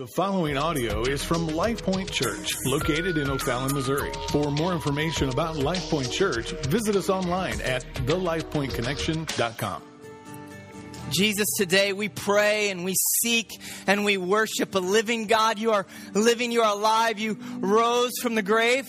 The 0.00 0.06
following 0.06 0.56
audio 0.56 1.02
is 1.02 1.22
from 1.22 1.46
Life 1.46 1.82
Point 1.82 2.10
Church, 2.10 2.56
located 2.64 3.18
in 3.18 3.28
O'Fallon, 3.28 3.74
Missouri. 3.74 4.10
For 4.30 4.50
more 4.50 4.72
information 4.72 5.28
about 5.28 5.58
Life 5.58 5.90
Point 5.90 6.10
Church, 6.10 6.52
visit 6.68 6.96
us 6.96 7.10
online 7.10 7.60
at 7.60 7.84
thelifepointconnection.com. 8.06 9.82
Jesus, 11.10 11.46
today 11.58 11.92
we 11.92 12.08
pray 12.08 12.70
and 12.70 12.82
we 12.82 12.94
seek 12.94 13.60
and 13.86 14.06
we 14.06 14.16
worship 14.16 14.74
a 14.74 14.78
living 14.78 15.26
God. 15.26 15.58
You 15.58 15.72
are 15.72 15.84
living, 16.14 16.50
you 16.50 16.62
are 16.62 16.74
alive, 16.74 17.18
you 17.18 17.36
rose 17.58 18.12
from 18.22 18.34
the 18.34 18.42
grave. 18.42 18.88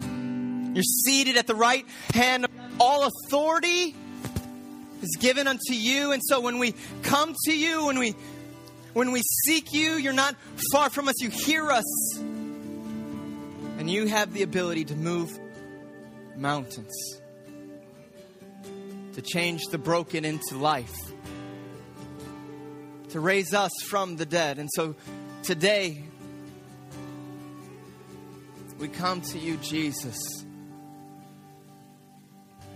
You're 0.00 0.84
seated 0.84 1.38
at 1.38 1.48
the 1.48 1.56
right 1.56 1.84
hand. 2.14 2.46
All 2.78 3.02
authority 3.02 3.96
is 5.02 5.16
given 5.18 5.48
unto 5.48 5.72
you. 5.72 6.12
And 6.12 6.22
so 6.24 6.40
when 6.40 6.60
we 6.60 6.76
come 7.02 7.34
to 7.46 7.52
you, 7.52 7.86
when 7.86 7.98
we 7.98 8.14
when 8.92 9.12
we 9.12 9.22
seek 9.44 9.72
you, 9.72 9.92
you're 9.92 10.12
not 10.12 10.34
far 10.72 10.90
from 10.90 11.08
us. 11.08 11.20
You 11.20 11.30
hear 11.30 11.70
us. 11.70 12.18
And 12.18 13.90
you 13.90 14.06
have 14.06 14.32
the 14.34 14.42
ability 14.42 14.84
to 14.86 14.94
move 14.94 15.38
mountains, 16.36 16.92
to 19.14 19.22
change 19.22 19.62
the 19.70 19.78
broken 19.78 20.24
into 20.24 20.56
life, 20.56 20.94
to 23.10 23.20
raise 23.20 23.54
us 23.54 23.72
from 23.88 24.16
the 24.16 24.26
dead. 24.26 24.58
And 24.58 24.68
so 24.74 24.96
today, 25.42 26.04
we 28.78 28.88
come 28.88 29.20
to 29.20 29.38
you, 29.38 29.56
Jesus, 29.58 30.18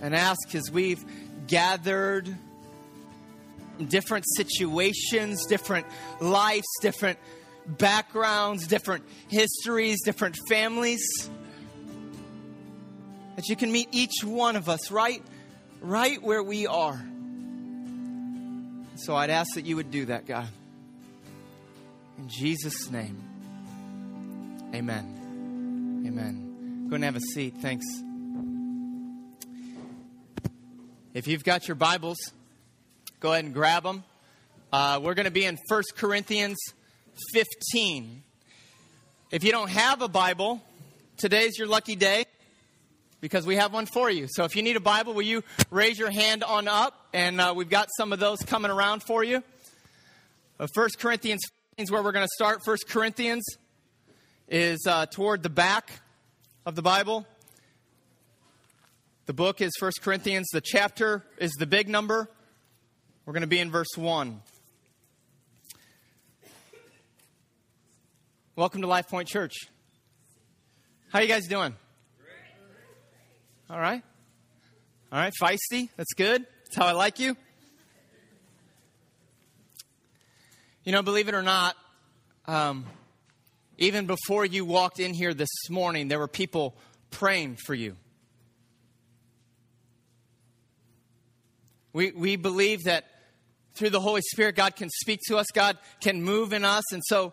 and 0.01 0.15
ask 0.15 0.55
as 0.55 0.71
we've 0.71 1.05
gathered 1.47 2.35
different 3.89 4.25
situations, 4.37 5.47
different 5.47 5.87
lives, 6.21 6.67
different 6.81 7.19
backgrounds, 7.67 8.67
different 8.67 9.05
histories, 9.29 10.03
different 10.03 10.37
families. 10.49 11.31
That 13.37 13.49
you 13.49 13.57
can 13.57 13.73
meet 13.73 13.89
each 13.91 14.23
one 14.23 14.57
of 14.57 14.69
us 14.69 14.91
right, 14.91 15.23
right 15.81 16.23
where 16.23 16.43
we 16.43 16.67
are. 16.67 17.03
So 18.97 19.17
I'd 19.17 19.31
ask 19.31 19.55
that 19.55 19.67
you 19.67 19.77
would 19.77 19.91
do 19.91 20.07
that, 20.07 20.27
God. 20.27 20.49
In 22.19 22.29
Jesus' 22.29 22.91
name, 22.91 23.21
amen. 24.73 26.05
Amen. 26.07 26.87
Go 26.89 26.95
and 26.95 27.05
have 27.05 27.17
a 27.17 27.21
seat. 27.21 27.55
Thanks. 27.61 27.85
If 31.13 31.27
you've 31.27 31.45
got 31.45 31.67
your 31.67 31.75
Bibles, 31.75 32.19
Go 33.25 33.33
ahead 33.33 33.47
and 33.47 33.55
grab 33.55 33.85
them. 33.85 34.05
Uh, 34.71 35.01
we're 35.03 35.15
going 35.15 35.25
to 35.25 35.31
be 35.31 35.47
in 35.47 35.59
1 35.69 35.83
Corinthians 35.97 36.59
15. 37.33 38.23
If 39.31 39.43
you 39.43 39.51
don't 39.51 39.71
have 39.71 40.03
a 40.03 40.09
Bible, 40.09 40.61
today's 41.17 41.57
your 41.57 41.67
lucky 41.67 41.97
day 41.97 42.27
because 43.23 43.47
we 43.47 43.57
have 43.57 43.73
one 43.73 43.87
for 43.87 44.11
you. 44.11 44.27
So 44.29 44.45
if 44.45 44.55
you 44.55 44.63
need 44.63 44.77
a 44.77 44.81
Bible, 44.81 45.15
will 45.15 45.23
you 45.23 45.43
raise 45.71 45.99
your 45.99 46.11
hand 46.11 46.45
on 46.45 46.69
up? 46.69 47.07
And 47.15 47.41
uh, 47.41 47.55
we've 47.57 47.71
got 47.71 47.89
some 47.97 48.13
of 48.13 48.19
those 48.19 48.41
coming 48.41 48.71
around 48.71 49.03
for 49.03 49.25
you. 49.25 49.43
Uh, 50.61 50.67
1 50.75 50.89
Corinthians 50.99 51.41
is 51.79 51.91
where 51.91 52.03
we're 52.03 52.13
going 52.13 52.27
to 52.27 52.35
start. 52.35 52.61
1 52.63 52.77
Corinthians 52.91 53.43
is 54.49 54.87
uh, 54.87 55.07
toward 55.07 55.43
the 55.43 55.49
back 55.49 55.93
of 56.67 56.75
the 56.75 56.83
Bible. 56.83 57.27
The 59.25 59.33
book 59.33 59.63
is 59.63 59.73
1 59.81 59.93
Corinthians. 60.03 60.47
The 60.53 60.61
chapter 60.61 61.25
is 61.39 61.53
the 61.53 61.67
big 61.67 61.89
number. 61.89 62.29
We're 63.27 63.33
going 63.33 63.41
to 63.41 63.47
be 63.47 63.59
in 63.59 63.71
verse 63.71 63.97
1. 63.97 64.39
Welcome 68.55 68.83
to 68.83 68.87
Life 68.87 69.09
Point 69.09 69.29
Church. 69.29 69.55
How 71.11 71.21
you 71.21 71.29
guys 71.29 71.47
doing? 71.47 71.75
All 73.71 73.81
right. 73.81 74.03
All 75.11 75.19
right, 75.19 75.33
feisty. 75.41 75.89
That's 75.97 76.13
good. 76.13 76.45
That's 76.65 76.77
how 76.77 76.85
I 76.85 76.93
like 76.93 77.19
you. 77.19 77.35
You 80.85 80.93
know, 80.93 81.01
believe 81.01 81.27
it 81.27 81.35
or 81.35 81.41
not, 81.41 81.77
um, 82.47 82.85
even 83.79 84.05
before 84.05 84.45
you 84.45 84.67
walked 84.67 85.01
in 85.01 85.15
here 85.15 85.33
this 85.33 85.71
morning, 85.71 86.09
there 86.09 86.19
were 86.19 86.29
people 86.29 86.77
praying 87.11 87.57
for 87.65 87.73
you. 87.73 87.97
We, 91.95 92.11
we 92.11 92.37
believe 92.37 92.83
that 92.83 93.07
through 93.75 93.91
the 93.91 94.01
Holy 94.01 94.23
Spirit, 94.23 94.57
God 94.57 94.77
can 94.77 94.89
speak 94.89 95.21
to 95.29 95.37
us, 95.37 95.47
God 95.53 95.79
can 96.01 96.23
move 96.23 96.53
in 96.53 96.65
us. 96.65 96.93
And 96.93 97.03
so, 97.07 97.33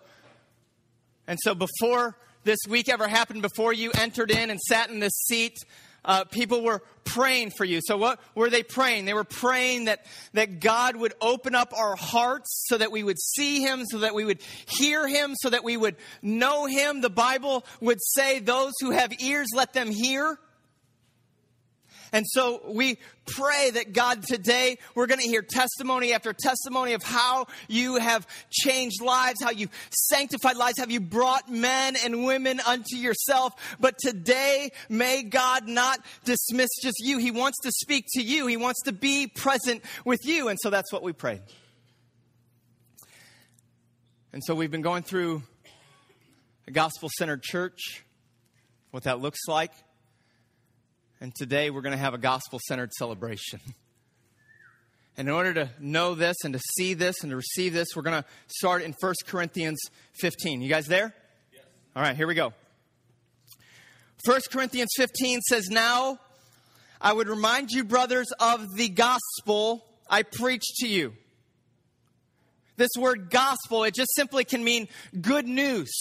and 1.28 1.40
so 1.42 1.56
before 1.56 2.18
this 2.44 2.60
week 2.68 2.90
ever 2.90 3.08
happened, 3.08 3.42
before 3.42 3.74
you 3.74 3.92
entered 3.94 4.32
in 4.32 4.50
and 4.50 4.60
sat 4.60 4.90
in 4.90 5.00
this 5.00 5.14
seat, 5.28 5.58
uh, 6.04 6.24
people 6.26 6.64
were 6.64 6.82
praying 7.04 7.52
for 7.52 7.64
you. 7.64 7.80
So 7.84 7.96
what 7.96 8.20
were 8.34 8.50
they 8.50 8.64
praying? 8.64 9.06
They 9.06 9.14
were 9.14 9.24
praying 9.24 9.86
that, 9.86 10.06
that 10.34 10.60
God 10.60 10.96
would 10.96 11.14
open 11.22 11.54
up 11.54 11.74
our 11.78 11.96
hearts 11.96 12.66
so 12.68 12.78
that 12.78 12.92
we 12.92 13.04
would 13.04 13.20
see 13.20 13.62
Him, 13.62 13.86
so 13.86 14.00
that 14.00 14.16
we 14.16 14.26
would 14.26 14.42
hear 14.66 15.08
Him, 15.08 15.36
so 15.36 15.50
that 15.50 15.64
we 15.64 15.78
would 15.78 15.96
know 16.24 16.66
Him. 16.66 17.02
The 17.02 17.12
Bible 17.12 17.64
would 17.82 18.02
say, 18.02 18.40
those 18.40 18.74
who 18.82 18.92
have 18.92 19.14
ears, 19.22 19.50
let 19.56 19.74
them 19.74 19.92
hear. 19.92 20.40
And 22.14 22.26
so 22.28 22.62
we 22.68 22.98
pray 23.26 23.72
that 23.72 23.94
God 23.94 24.24
today, 24.24 24.78
we're 24.96 25.08
going 25.08 25.22
to 25.22 25.28
hear 25.28 25.42
testimony 25.42 26.12
after 26.12 26.34
testimony 26.34 26.94
of 26.94 27.04
how 27.04 27.48
you 27.70 27.96
have 27.98 28.28
changed 28.50 29.02
lives, 29.02 29.42
how 29.42 29.52
you 29.52 29.70
sanctified 29.92 30.58
lives, 30.58 30.78
how 30.78 30.88
you 30.88 31.00
brought 31.00 31.50
men 31.50 31.96
and 32.04 32.26
women 32.26 32.60
unto 32.60 32.98
yourself. 32.98 33.54
But 33.80 33.98
today, 33.98 34.72
may 34.90 35.24
God 35.24 35.70
not 35.70 36.00
dismiss 36.26 36.70
just 36.84 36.98
you. 37.00 37.18
He 37.18 37.32
wants 37.32 37.60
to 37.64 37.72
speak 37.72 38.08
to 38.16 38.22
you. 38.22 38.46
He 38.48 38.58
wants 38.58 38.82
to 38.84 38.92
be 38.92 39.28
present 39.28 39.82
with 40.04 40.20
you. 40.26 40.50
And 40.50 40.60
so 40.62 40.70
that's 40.70 40.92
what 40.92 41.04
we 41.04 41.14
prayed. 41.14 41.42
And 44.34 44.44
so 44.44 44.54
we've 44.54 44.72
been 44.72 44.82
going 44.82 45.04
through 45.04 45.44
a 46.68 46.72
gospel 46.72 47.10
centered 47.18 47.42
church, 47.42 48.04
what 48.92 49.04
that 49.04 49.20
looks 49.20 49.48
like. 49.48 49.72
And 51.22 51.36
today 51.36 51.70
we're 51.70 51.82
going 51.82 51.96
to 51.96 52.00
have 52.00 52.16
a 52.16 52.18
gospel 52.18 52.60
centered 52.68 52.92
celebration. 52.94 53.62
And 55.18 55.28
in 55.28 55.34
order 55.34 55.54
to 55.54 55.70
know 55.78 56.16
this 56.16 56.38
and 56.46 56.54
to 56.54 56.60
see 56.78 56.94
this 56.94 57.22
and 57.22 57.32
to 57.32 57.36
receive 57.36 57.74
this, 57.74 57.90
we're 57.98 58.02
going 58.02 58.24
to 58.24 58.28
start 58.48 58.82
in 58.82 58.96
1 58.98 59.14
Corinthians 59.28 59.78
15. 60.22 60.62
You 60.62 60.70
guys 60.70 60.88
there? 60.88 61.14
Yes. 61.54 61.64
All 61.98 62.02
right, 62.02 62.16
here 62.16 62.28
we 62.28 62.34
go. 62.34 62.54
1 64.24 64.42
Corinthians 64.50 64.90
15 64.96 65.42
says, 65.42 65.68
Now 65.70 66.18
I 67.02 67.12
would 67.12 67.28
remind 67.28 67.72
you, 67.72 67.84
brothers, 67.84 68.32
of 68.40 68.66
the 68.78 68.88
gospel 68.88 69.86
I 70.10 70.24
preached 70.24 70.78
to 70.78 70.88
you. 70.88 71.14
This 72.78 72.92
word 72.98 73.30
gospel, 73.30 73.84
it 73.84 73.94
just 73.94 74.16
simply 74.16 74.46
can 74.46 74.64
mean 74.64 74.88
good 75.20 75.46
news. 75.46 75.92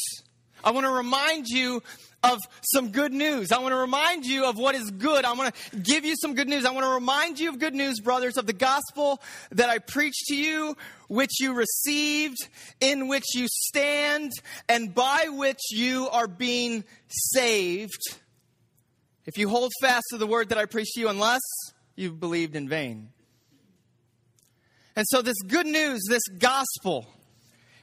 I 0.65 0.71
want 0.73 0.87
to 0.87 0.91
remind 0.91 1.47
you 1.49 1.83
of 2.23 2.39
some 2.63 2.91
good 2.91 3.13
news. 3.13 3.53
I 3.53 3.59
want 3.59 3.73
to 3.73 3.77
remind 3.77 4.27
you 4.27 4.45
of 4.45 4.59
what 4.59 4.75
is 4.75 4.91
good. 4.91 5.25
I 5.25 5.33
want 5.33 5.55
to 5.55 5.77
give 5.77 6.05
you 6.05 6.15
some 6.21 6.35
good 6.35 6.49
news. 6.49 6.65
I 6.65 6.71
want 6.71 6.85
to 6.85 6.93
remind 6.93 7.39
you 7.39 7.49
of 7.49 7.59
good 7.59 7.75
news, 7.75 8.01
brothers, 8.01 8.37
of 8.37 8.47
the 8.47 8.53
gospel 8.53 9.21
that 9.53 9.71
I 9.71 9.79
preached 9.79 10.27
to 10.29 10.37
you, 10.37 10.77
which 11.09 11.41
you 11.41 11.55
received, 11.55 12.37
in 12.81 13.09
which 13.09 13.35
you 13.35 13.47
stand, 13.49 14.33
and 14.69 14.95
by 14.95 15.27
which 15.31 15.61
you 15.71 16.09
are 16.11 16.29
being 16.29 16.85
saved. 17.09 18.01
If 19.27 19.39
you 19.39 19.49
hold 19.49 19.73
fast 19.81 20.05
to 20.11 20.19
the 20.19 20.27
word 20.27 20.51
that 20.51 20.59
I 20.59 20.67
preached 20.67 20.95
to 20.95 21.01
you, 21.01 21.09
unless 21.09 21.41
you've 21.97 22.21
believed 22.21 22.57
in 22.57 22.69
vain. 22.69 23.11
And 24.97 25.07
so, 25.09 25.23
this 25.23 25.41
good 25.47 25.67
news, 25.67 26.03
this 26.09 26.27
gospel, 26.39 27.07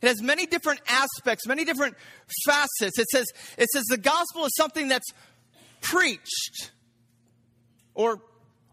it 0.01 0.07
has 0.07 0.21
many 0.21 0.45
different 0.45 0.81
aspects, 0.87 1.47
many 1.47 1.65
different 1.65 1.95
facets. 2.45 2.99
It 2.99 3.07
says, 3.09 3.25
it 3.57 3.69
says 3.69 3.83
the 3.89 3.97
gospel 3.97 4.45
is 4.45 4.55
something 4.55 4.87
that's 4.87 5.11
preached 5.81 6.71
or, 7.93 8.21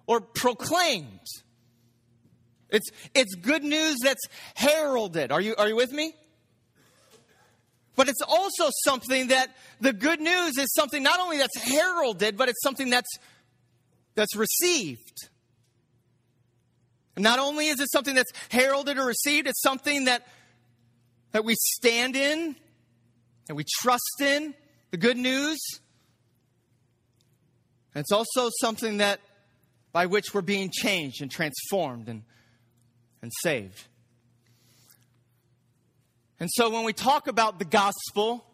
or 0.06 0.20
proclaimed. 0.20 1.20
It's, 2.70 2.90
it's 3.14 3.34
good 3.34 3.62
news 3.62 3.96
that's 4.02 4.22
heralded. 4.54 5.32
Are 5.32 5.40
you, 5.40 5.54
are 5.56 5.68
you 5.68 5.76
with 5.76 5.92
me? 5.92 6.14
But 7.96 8.08
it's 8.08 8.22
also 8.22 8.70
something 8.84 9.28
that 9.28 9.50
the 9.80 9.92
good 9.92 10.20
news 10.20 10.58
is 10.58 10.72
something 10.74 11.02
not 11.02 11.20
only 11.20 11.38
that's 11.38 11.56
heralded, 11.62 12.36
but 12.36 12.48
it's 12.48 12.60
something 12.62 12.90
that's, 12.90 13.18
that's 14.16 14.34
received. 14.34 15.28
Not 17.16 17.38
only 17.38 17.68
is 17.68 17.78
it 17.78 17.90
something 17.92 18.16
that's 18.16 18.32
heralded 18.48 18.98
or 18.98 19.06
received, 19.06 19.46
it's 19.46 19.62
something 19.62 20.06
that 20.06 20.26
that 21.34 21.44
we 21.44 21.56
stand 21.58 22.14
in, 22.14 22.54
that 23.46 23.56
we 23.56 23.64
trust 23.80 24.20
in, 24.20 24.54
the 24.92 24.96
good 24.96 25.16
news. 25.16 25.58
And 27.92 28.02
it's 28.02 28.12
also 28.12 28.50
something 28.60 28.98
that 28.98 29.18
by 29.92 30.06
which 30.06 30.32
we're 30.32 30.42
being 30.42 30.70
changed 30.72 31.22
and 31.22 31.30
transformed 31.30 32.08
and, 32.08 32.22
and 33.20 33.32
saved. 33.42 33.82
And 36.38 36.48
so 36.52 36.70
when 36.70 36.84
we 36.84 36.92
talk 36.92 37.26
about 37.26 37.58
the 37.58 37.64
gospel, 37.64 38.46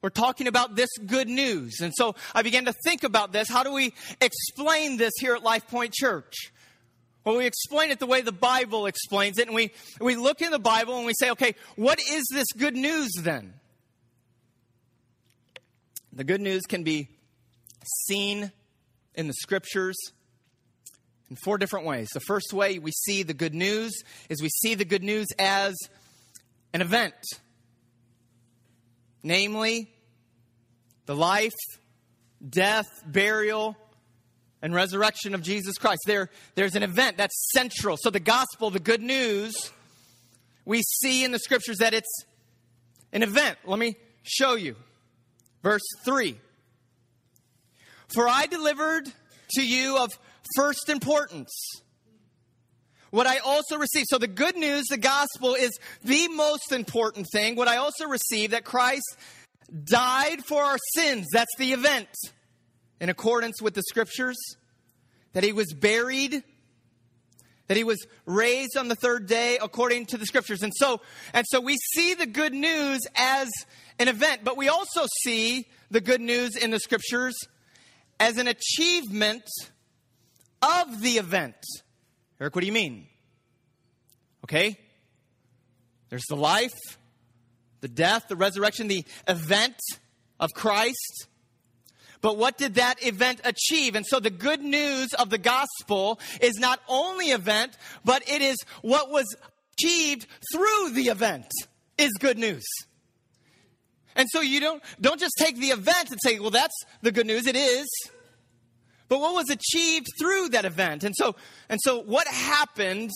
we're 0.00 0.10
talking 0.10 0.46
about 0.46 0.76
this 0.76 0.90
good 1.06 1.28
news. 1.28 1.80
And 1.80 1.92
so 1.92 2.14
I 2.32 2.42
began 2.42 2.66
to 2.66 2.74
think 2.84 3.02
about 3.02 3.32
this. 3.32 3.48
How 3.48 3.64
do 3.64 3.72
we 3.72 3.92
explain 4.20 4.96
this 4.96 5.12
here 5.18 5.34
at 5.34 5.42
Life 5.42 5.66
Point 5.66 5.92
Church? 5.92 6.52
Well, 7.24 7.36
we 7.36 7.46
explain 7.46 7.90
it 7.90 7.98
the 7.98 8.06
way 8.06 8.22
the 8.22 8.32
Bible 8.32 8.86
explains 8.86 9.38
it, 9.38 9.46
and 9.46 9.54
we, 9.54 9.72
we 10.00 10.16
look 10.16 10.40
in 10.40 10.50
the 10.50 10.58
Bible 10.58 10.96
and 10.96 11.06
we 11.06 11.12
say, 11.14 11.30
okay, 11.32 11.54
what 11.76 12.00
is 12.00 12.24
this 12.32 12.46
good 12.56 12.74
news 12.74 13.10
then? 13.20 13.54
The 16.12 16.24
good 16.24 16.40
news 16.40 16.62
can 16.62 16.82
be 16.82 17.08
seen 18.06 18.50
in 19.14 19.26
the 19.26 19.34
scriptures 19.34 19.96
in 21.28 21.36
four 21.36 21.58
different 21.58 21.86
ways. 21.86 22.08
The 22.12 22.20
first 22.20 22.52
way 22.52 22.78
we 22.78 22.90
see 22.90 23.22
the 23.22 23.34
good 23.34 23.54
news 23.54 24.02
is 24.28 24.42
we 24.42 24.48
see 24.48 24.74
the 24.74 24.84
good 24.84 25.04
news 25.04 25.28
as 25.38 25.76
an 26.72 26.80
event, 26.80 27.14
namely 29.22 29.90
the 31.06 31.14
life, 31.14 31.54
death, 32.48 32.86
burial, 33.06 33.76
and 34.62 34.74
resurrection 34.74 35.34
of 35.34 35.42
Jesus 35.42 35.78
Christ. 35.78 36.02
There, 36.06 36.30
there's 36.54 36.74
an 36.74 36.82
event 36.82 37.16
that's 37.16 37.50
central. 37.52 37.96
So 38.00 38.10
the 38.10 38.20
gospel, 38.20 38.70
the 38.70 38.80
good 38.80 39.02
news, 39.02 39.70
we 40.64 40.82
see 40.82 41.24
in 41.24 41.32
the 41.32 41.38
scriptures 41.38 41.78
that 41.78 41.94
it's 41.94 42.24
an 43.12 43.22
event. 43.22 43.58
Let 43.64 43.78
me 43.78 43.96
show 44.22 44.54
you. 44.54 44.76
Verse 45.62 45.82
3 46.04 46.36
For 48.08 48.28
I 48.28 48.46
delivered 48.46 49.10
to 49.52 49.66
you 49.66 49.98
of 49.98 50.10
first 50.56 50.88
importance 50.88 51.50
what 53.10 53.26
I 53.26 53.38
also 53.38 53.76
received. 53.76 54.06
So 54.08 54.18
the 54.18 54.28
good 54.28 54.56
news, 54.56 54.86
the 54.88 54.96
gospel, 54.96 55.54
is 55.54 55.76
the 56.04 56.28
most 56.28 56.72
important 56.72 57.26
thing. 57.32 57.56
What 57.56 57.68
I 57.68 57.76
also 57.76 58.06
received 58.06 58.52
that 58.52 58.64
Christ 58.64 59.16
died 59.84 60.44
for 60.46 60.62
our 60.62 60.78
sins. 60.94 61.26
That's 61.32 61.54
the 61.58 61.72
event 61.72 62.08
in 63.00 63.08
accordance 63.08 63.60
with 63.62 63.74
the 63.74 63.82
scriptures. 63.82 64.36
That 65.32 65.44
he 65.44 65.52
was 65.52 65.72
buried 65.72 66.42
that 67.70 67.76
he 67.76 67.84
was 67.84 68.04
raised 68.26 68.76
on 68.76 68.88
the 68.88 68.96
third 68.96 69.28
day 69.28 69.56
according 69.62 70.04
to 70.04 70.18
the 70.18 70.26
scriptures. 70.26 70.64
And 70.64 70.72
so, 70.74 71.00
and 71.32 71.46
so 71.48 71.60
we 71.60 71.76
see 71.94 72.14
the 72.14 72.26
good 72.26 72.52
news 72.52 72.98
as 73.14 73.48
an 74.00 74.08
event, 74.08 74.40
but 74.42 74.56
we 74.56 74.68
also 74.68 75.06
see 75.22 75.68
the 75.88 76.00
good 76.00 76.20
news 76.20 76.56
in 76.56 76.72
the 76.72 76.80
scriptures 76.80 77.36
as 78.18 78.38
an 78.38 78.48
achievement 78.48 79.44
of 80.60 81.00
the 81.00 81.18
event. 81.18 81.54
Eric, 82.40 82.56
what 82.56 82.62
do 82.62 82.66
you 82.66 82.72
mean? 82.72 83.06
Okay? 84.42 84.76
There's 86.08 86.26
the 86.28 86.34
life, 86.34 86.98
the 87.82 87.88
death, 87.88 88.24
the 88.28 88.34
resurrection, 88.34 88.88
the 88.88 89.04
event 89.28 89.78
of 90.40 90.50
Christ. 90.54 91.28
But 92.20 92.36
what 92.36 92.58
did 92.58 92.74
that 92.74 93.04
event 93.04 93.40
achieve? 93.44 93.94
And 93.94 94.06
so 94.06 94.20
the 94.20 94.30
good 94.30 94.60
news 94.60 95.08
of 95.14 95.30
the 95.30 95.38
gospel 95.38 96.20
is 96.40 96.58
not 96.58 96.80
only 96.88 97.26
event, 97.26 97.76
but 98.04 98.28
it 98.28 98.42
is 98.42 98.56
what 98.82 99.10
was 99.10 99.34
achieved 99.78 100.26
through 100.52 100.90
the 100.90 101.08
event 101.08 101.50
is 101.96 102.10
good 102.18 102.38
news. 102.38 102.64
And 104.16 104.28
so 104.30 104.40
you 104.40 104.60
don't 104.60 104.82
don't 105.00 105.20
just 105.20 105.34
take 105.38 105.56
the 105.56 105.68
event 105.68 106.10
and 106.10 106.18
say, 106.22 106.38
well, 106.38 106.50
that's 106.50 106.74
the 107.00 107.12
good 107.12 107.26
news. 107.26 107.46
It 107.46 107.56
is. 107.56 107.88
But 109.08 109.20
what 109.20 109.34
was 109.34 109.50
achieved 109.50 110.06
through 110.18 110.50
that 110.50 110.64
event? 110.64 111.04
And 111.04 111.14
so 111.16 111.36
and 111.68 111.80
so 111.82 112.02
what 112.02 112.26
happened 112.28 113.10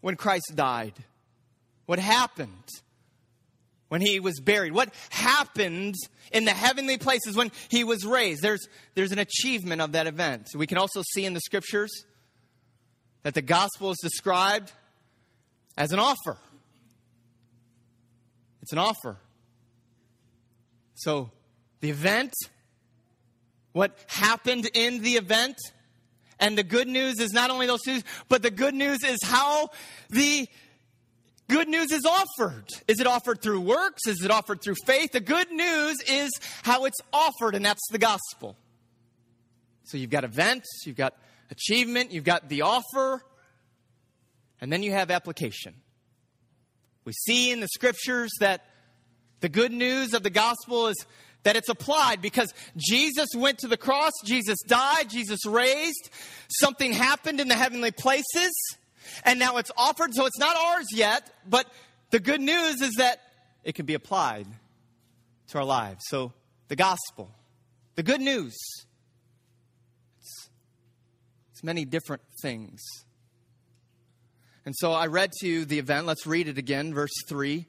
when 0.00 0.16
Christ 0.16 0.52
died? 0.54 0.94
What 1.86 1.98
happened? 1.98 2.68
When 3.88 4.00
he 4.00 4.20
was 4.20 4.40
buried? 4.40 4.72
What 4.72 4.92
happened 5.10 5.94
in 6.32 6.44
the 6.44 6.52
heavenly 6.52 6.98
places 6.98 7.36
when 7.36 7.52
he 7.68 7.84
was 7.84 8.04
raised? 8.04 8.42
There's, 8.42 8.66
there's 8.94 9.12
an 9.12 9.18
achievement 9.18 9.80
of 9.80 9.92
that 9.92 10.06
event. 10.06 10.48
We 10.54 10.66
can 10.66 10.78
also 10.78 11.02
see 11.12 11.24
in 11.24 11.34
the 11.34 11.40
scriptures 11.40 12.04
that 13.22 13.34
the 13.34 13.42
gospel 13.42 13.90
is 13.90 13.98
described 14.02 14.72
as 15.76 15.92
an 15.92 15.98
offer. 15.98 16.38
It's 18.62 18.72
an 18.72 18.78
offer. 18.78 19.18
So, 20.94 21.30
the 21.80 21.90
event, 21.90 22.32
what 23.72 23.98
happened 24.06 24.70
in 24.72 25.02
the 25.02 25.12
event, 25.16 25.56
and 26.38 26.56
the 26.56 26.62
good 26.62 26.88
news 26.88 27.20
is 27.20 27.32
not 27.32 27.50
only 27.50 27.66
those 27.66 27.82
two, 27.82 28.00
but 28.28 28.42
the 28.42 28.50
good 28.50 28.74
news 28.74 29.04
is 29.04 29.18
how 29.22 29.68
the 30.10 30.48
good 31.48 31.68
news 31.68 31.92
is 31.92 32.04
offered. 32.04 32.66
Is 32.88 33.00
it 33.00 33.06
offered 33.06 33.40
through 33.40 33.60
works? 33.60 34.06
Is 34.06 34.24
it 34.24 34.30
offered 34.30 34.62
through 34.62 34.76
faith? 34.86 35.12
The 35.12 35.20
good 35.20 35.50
news 35.50 35.96
is 36.08 36.30
how 36.62 36.84
it's 36.84 37.00
offered, 37.12 37.54
and 37.54 37.64
that's 37.64 37.86
the 37.90 37.98
gospel. 37.98 38.56
So 39.84 39.98
you've 39.98 40.10
got 40.10 40.24
events, 40.24 40.66
you've 40.86 40.96
got 40.96 41.14
achievement, 41.50 42.12
you've 42.12 42.24
got 42.24 42.48
the 42.48 42.62
offer, 42.62 43.22
and 44.60 44.72
then 44.72 44.82
you 44.82 44.92
have 44.92 45.10
application. 45.10 45.74
We 47.04 47.12
see 47.12 47.50
in 47.50 47.60
the 47.60 47.68
scriptures 47.68 48.30
that 48.40 48.64
the 49.40 49.48
good 49.50 49.72
news 49.72 50.14
of 50.14 50.22
the 50.22 50.30
gospel 50.30 50.86
is 50.86 50.96
that 51.42 51.56
it's 51.56 51.68
applied 51.68 52.22
because 52.22 52.52
Jesus 52.76 53.28
went 53.36 53.58
to 53.58 53.68
the 53.68 53.76
cross, 53.76 54.12
Jesus 54.24 54.58
died, 54.66 55.10
Jesus 55.10 55.44
raised, 55.44 56.08
something 56.48 56.92
happened 56.92 57.40
in 57.40 57.48
the 57.48 57.54
heavenly 57.54 57.90
places 57.90 58.52
and 59.24 59.38
now 59.38 59.56
it's 59.56 59.70
offered, 59.76 60.14
so 60.14 60.26
it's 60.26 60.38
not 60.38 60.56
ours 60.56 60.86
yet, 60.92 61.30
but 61.48 61.66
the 62.10 62.20
good 62.20 62.40
news 62.40 62.80
is 62.80 62.94
that 62.98 63.20
it 63.64 63.74
can 63.74 63.86
be 63.86 63.94
applied 63.94 64.46
to 65.48 65.58
our 65.58 65.64
lives. 65.64 66.04
So, 66.08 66.32
the 66.68 66.76
gospel, 66.76 67.30
the 67.94 68.02
good 68.02 68.20
news, 68.20 68.56
it's, 70.18 70.48
it's 71.52 71.64
many 71.64 71.84
different 71.84 72.22
things. 72.42 72.80
And 74.66 74.74
so 74.76 74.92
I 74.92 75.06
read 75.06 75.30
to 75.40 75.46
you 75.46 75.64
the 75.64 75.78
event. 75.78 76.06
Let's 76.06 76.26
read 76.26 76.48
it 76.48 76.56
again, 76.56 76.94
verse 76.94 77.12
3. 77.28 77.66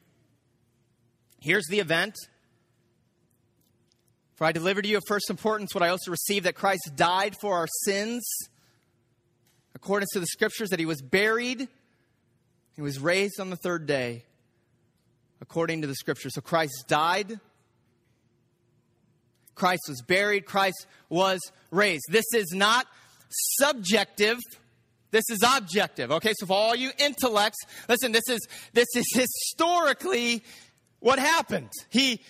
Here's 1.41 1.67
the 1.67 1.79
event. 1.79 2.15
For 4.35 4.45
I 4.45 4.51
delivered 4.51 4.83
to 4.83 4.89
you 4.89 4.97
of 4.97 5.03
first 5.07 5.29
importance 5.29 5.73
what 5.73 5.83
I 5.83 5.89
also 5.89 6.11
received 6.11 6.45
that 6.45 6.55
Christ 6.55 6.91
died 6.95 7.35
for 7.39 7.55
our 7.55 7.67
sins 7.83 8.25
according 9.85 10.07
to 10.11 10.19
the 10.19 10.25
scriptures, 10.25 10.71
that 10.71 10.79
he 10.79 10.85
was 10.87 10.99
buried, 10.99 11.67
he 12.75 12.81
was 12.81 12.97
raised 12.97 13.39
on 13.39 13.51
the 13.51 13.55
third 13.55 13.85
day, 13.85 14.23
according 15.41 15.81
to 15.81 15.87
the 15.87 15.93
scriptures. 15.93 16.33
So 16.33 16.41
Christ 16.41 16.85
died, 16.87 17.39
Christ 19.53 19.83
was 19.87 20.01
buried, 20.01 20.47
Christ 20.47 20.87
was 21.07 21.39
raised. 21.69 22.01
This 22.09 22.25
is 22.33 22.51
not 22.51 22.87
subjective. 23.29 24.39
This 25.11 25.29
is 25.29 25.43
objective. 25.45 26.11
Okay, 26.13 26.33
so 26.39 26.47
for 26.47 26.53
all 26.53 26.75
you 26.75 26.89
intellects, 26.97 27.59
listen, 27.87 28.11
this 28.11 28.27
is 28.27 28.39
this 28.73 28.87
is 28.95 29.05
historically 29.13 30.43
what 30.99 31.19
happened. 31.19 31.69
He 31.91 32.21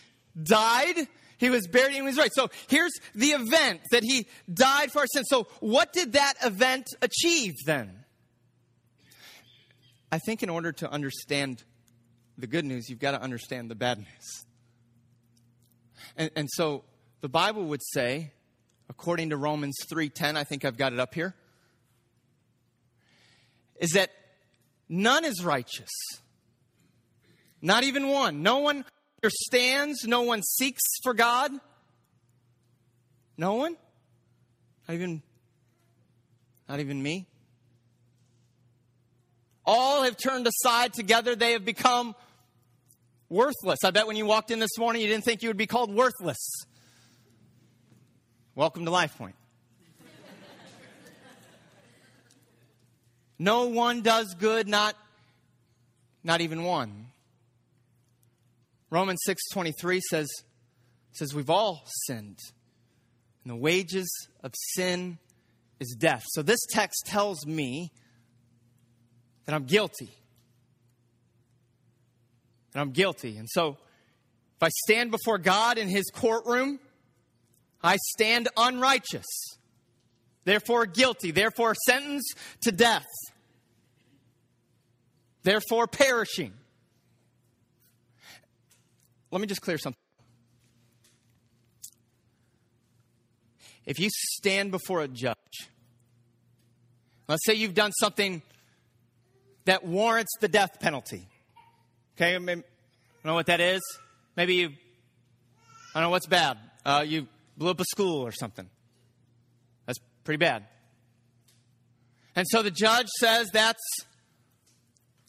died, 0.43 1.07
he 1.37 1.49
was 1.49 1.67
buried 1.67 1.87
and 1.87 1.95
he 1.95 2.01
was 2.01 2.17
raised. 2.17 2.33
So 2.33 2.49
here's 2.67 2.93
the 3.13 3.27
event 3.27 3.81
that 3.91 4.03
he 4.03 4.27
died 4.51 4.91
for 4.91 4.99
our 4.99 5.07
sins. 5.07 5.27
So 5.29 5.47
what 5.59 5.93
did 5.93 6.13
that 6.13 6.33
event 6.43 6.87
achieve 7.01 7.53
then? 7.65 8.05
I 10.11 10.19
think 10.19 10.43
in 10.43 10.49
order 10.49 10.71
to 10.71 10.89
understand 10.89 11.63
the 12.37 12.47
good 12.47 12.65
news, 12.65 12.89
you've 12.89 12.99
got 12.99 13.11
to 13.11 13.21
understand 13.21 13.69
the 13.69 13.75
bad 13.75 13.97
news. 13.97 14.45
And, 16.17 16.31
and 16.35 16.49
so 16.51 16.83
the 17.21 17.29
Bible 17.29 17.65
would 17.65 17.81
say, 17.83 18.31
according 18.89 19.31
to 19.31 19.37
Romans 19.37 19.75
3:10, 19.91 20.37
I 20.37 20.43
think 20.43 20.63
I've 20.63 20.77
got 20.77 20.93
it 20.93 20.99
up 20.99 21.13
here, 21.13 21.35
is 23.79 23.91
that 23.91 24.11
none 24.87 25.25
is 25.25 25.43
righteous. 25.43 25.91
Not 27.61 27.83
even 27.83 28.09
one. 28.09 28.43
No 28.43 28.59
one 28.59 28.85
understands, 29.25 30.05
no 30.05 30.21
one 30.21 30.43
seeks 30.43 30.83
for 31.01 31.13
God. 31.13 31.51
No 33.37 33.55
one? 33.55 33.75
Not 34.87 34.93
even, 34.93 35.21
not 36.69 36.79
even 36.79 37.01
me. 37.01 37.25
All 39.65 40.03
have 40.03 40.15
turned 40.15 40.47
aside 40.47 40.93
together. 40.93 41.35
They 41.35 41.53
have 41.53 41.65
become 41.65 42.15
worthless. 43.29 43.79
I 43.83 43.89
bet 43.89 44.05
when 44.05 44.15
you 44.15 44.27
walked 44.27 44.51
in 44.51 44.59
this 44.59 44.77
morning, 44.77 45.01
you 45.01 45.07
didn't 45.07 45.23
think 45.25 45.41
you 45.41 45.49
would 45.49 45.57
be 45.57 45.65
called 45.65 45.91
worthless. 45.93 46.65
Welcome 48.53 48.85
to 48.85 48.91
Life 48.91 49.17
Point. 49.17 49.35
no 53.39 53.65
one 53.69 54.01
does 54.01 54.35
good, 54.35 54.67
not, 54.67 54.95
not 56.23 56.41
even 56.41 56.63
one. 56.63 57.07
Romans 58.89 59.19
6:23 59.25 59.99
says 60.01 60.27
says 61.11 61.33
we've 61.33 61.49
all 61.49 61.83
sinned. 62.07 62.39
And 63.43 63.51
the 63.51 63.55
wages 63.55 64.07
of 64.43 64.53
sin 64.73 65.17
is 65.79 65.95
death. 65.97 66.23
So 66.27 66.41
this 66.41 66.59
text 66.71 67.03
tells 67.05 67.45
me 67.45 67.91
that 69.45 69.53
I'm 69.53 69.65
guilty. 69.65 70.11
and 72.75 72.81
I'm 72.81 72.91
guilty. 72.91 73.37
And 73.37 73.49
so, 73.49 73.77
if 74.57 74.63
I 74.63 74.69
stand 74.83 75.09
before 75.09 75.37
God 75.37 75.77
in 75.77 75.87
his 75.87 76.11
courtroom, 76.13 76.79
I 77.81 77.95
stand 78.13 78.49
unrighteous, 78.57 79.25
therefore 80.43 80.85
guilty, 80.85 81.31
therefore 81.31 81.73
sentenced 81.87 82.35
to 82.61 82.73
death, 82.73 83.05
therefore 85.43 85.87
perishing. 85.87 86.53
Let 89.35 89.41
me 89.41 89.47
just 89.47 89.61
clear 89.61 89.77
something. 89.77 89.99
If 93.85 93.99
you 93.99 94.07
stand 94.09 94.71
before 94.71 95.01
a 95.01 95.09
judge, 95.09 95.35
let's 97.27 97.45
say 97.45 97.55
you've 97.55 97.73
done 97.73 97.91
something 97.91 98.41
that 99.65 99.85
warrants 99.85 100.31
the 100.39 100.47
death 100.47 100.79
penalty. 100.79 101.27
Okay, 102.15 102.33
I 102.33 102.39
don't 102.39 102.63
know 103.25 103.33
what 103.33 103.47
that 103.47 103.59
is. 103.59 103.81
Maybe 104.37 104.55
you, 104.55 104.69
I 105.93 105.99
don't 105.99 106.03
know 106.03 106.11
what's 106.11 106.27
bad. 106.27 106.57
Uh, 106.85 107.03
you 107.05 107.27
blew 107.57 107.71
up 107.71 107.79
a 107.81 107.85
school 107.91 108.25
or 108.25 108.31
something. 108.31 108.69
That's 109.85 109.99
pretty 110.23 110.37
bad. 110.37 110.63
And 112.37 112.47
so 112.47 112.63
the 112.63 112.71
judge 112.71 113.07
says 113.19 113.49
that's 113.51 113.83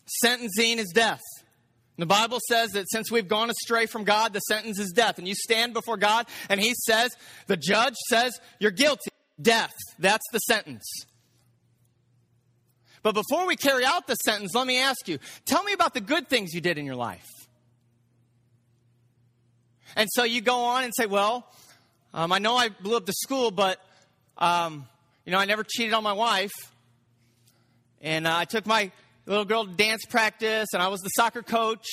sentencing 0.06 0.78
is 0.78 0.92
death. 0.94 1.22
The 1.98 2.06
Bible 2.06 2.40
says 2.46 2.70
that 2.72 2.90
since 2.90 3.10
we've 3.10 3.26
gone 3.26 3.48
astray 3.48 3.86
from 3.86 4.04
God, 4.04 4.34
the 4.34 4.40
sentence 4.40 4.78
is 4.78 4.92
death. 4.92 5.18
And 5.18 5.26
you 5.26 5.34
stand 5.34 5.72
before 5.72 5.96
God, 5.96 6.26
and 6.50 6.60
He 6.60 6.74
says, 6.74 7.10
the 7.46 7.56
judge 7.56 7.94
says, 8.08 8.38
you're 8.58 8.70
guilty. 8.70 9.10
Death. 9.40 9.74
That's 9.98 10.24
the 10.32 10.38
sentence. 10.38 10.86
But 13.02 13.14
before 13.14 13.46
we 13.46 13.54
carry 13.54 13.84
out 13.84 14.06
the 14.06 14.14
sentence, 14.14 14.54
let 14.54 14.66
me 14.66 14.78
ask 14.80 15.06
you 15.08 15.18
tell 15.44 15.62
me 15.62 15.72
about 15.72 15.94
the 15.94 16.00
good 16.00 16.28
things 16.28 16.54
you 16.54 16.60
did 16.60 16.78
in 16.78 16.84
your 16.84 16.96
life. 16.96 17.26
And 19.94 20.08
so 20.10 20.24
you 20.24 20.40
go 20.40 20.64
on 20.64 20.84
and 20.84 20.92
say, 20.96 21.06
well, 21.06 21.46
um, 22.12 22.32
I 22.32 22.38
know 22.38 22.56
I 22.56 22.70
blew 22.70 22.96
up 22.96 23.06
the 23.06 23.12
school, 23.12 23.50
but, 23.50 23.78
um, 24.38 24.86
you 25.24 25.32
know, 25.32 25.38
I 25.38 25.44
never 25.44 25.64
cheated 25.64 25.94
on 25.94 26.02
my 26.02 26.14
wife. 26.14 26.52
And 28.00 28.26
uh, 28.26 28.36
I 28.36 28.44
took 28.44 28.66
my 28.66 28.90
little 29.26 29.44
girl 29.44 29.64
dance 29.64 30.04
practice, 30.08 30.68
and 30.72 30.82
I 30.82 30.88
was 30.88 31.00
the 31.00 31.08
soccer 31.10 31.42
coach. 31.42 31.86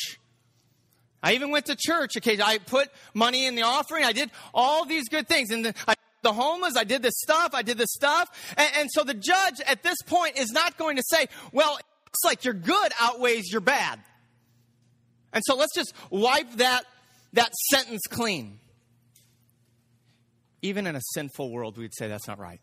I 1.22 1.34
even 1.34 1.52
went 1.52 1.68
to 1.68 1.76
church 1.76 2.16
occasionally. 2.16 2.54
I 2.54 2.58
put 2.58 2.90
money 3.14 3.46
in 3.46 3.56
the 3.56 3.62
offering. 3.62 4.04
I 4.04 4.12
did 4.12 4.30
all 4.54 4.86
these 4.86 5.08
good 5.08 5.28
things. 5.28 5.52
And 5.52 5.66
the, 5.66 5.74
I, 5.88 5.96
the 6.22 6.34
homeless, 6.34 6.76
I 6.76 6.84
did 6.84 7.02
this 7.02 7.14
stuff, 7.18 7.52
I 7.54 7.62
did 7.62 7.78
this 7.78 7.94
stuff. 7.94 8.30
And, 8.58 8.70
and 8.78 8.90
so 8.92 9.04
the 9.04 9.14
judge 9.14 9.62
at 9.66 9.84
this 9.84 9.98
point 10.06 10.38
is 10.38 10.52
not 10.52 10.78
going 10.78 10.98
to 10.98 11.04
say, 11.06 11.28
well, 11.54 11.78
it 11.78 11.86
looks 12.06 12.24
like 12.26 12.44
your 12.44 12.54
good 12.54 12.92
outweighs 13.00 13.52
your 13.52 13.62
bad. 13.62 14.00
And 15.32 15.44
so 15.46 15.56
let's 15.56 15.74
just 15.74 15.94
wipe 16.10 16.52
that, 16.58 16.86
that 17.34 17.54
sentence 17.72 18.02
clean. 18.10 18.60
Even 20.62 20.88
in 20.88 20.96
a 20.96 21.02
sinful 21.14 21.52
world, 21.52 21.78
we'd 21.78 21.96
say 21.96 22.08
that's 22.08 22.28
not 22.28 22.40
right. 22.40 22.62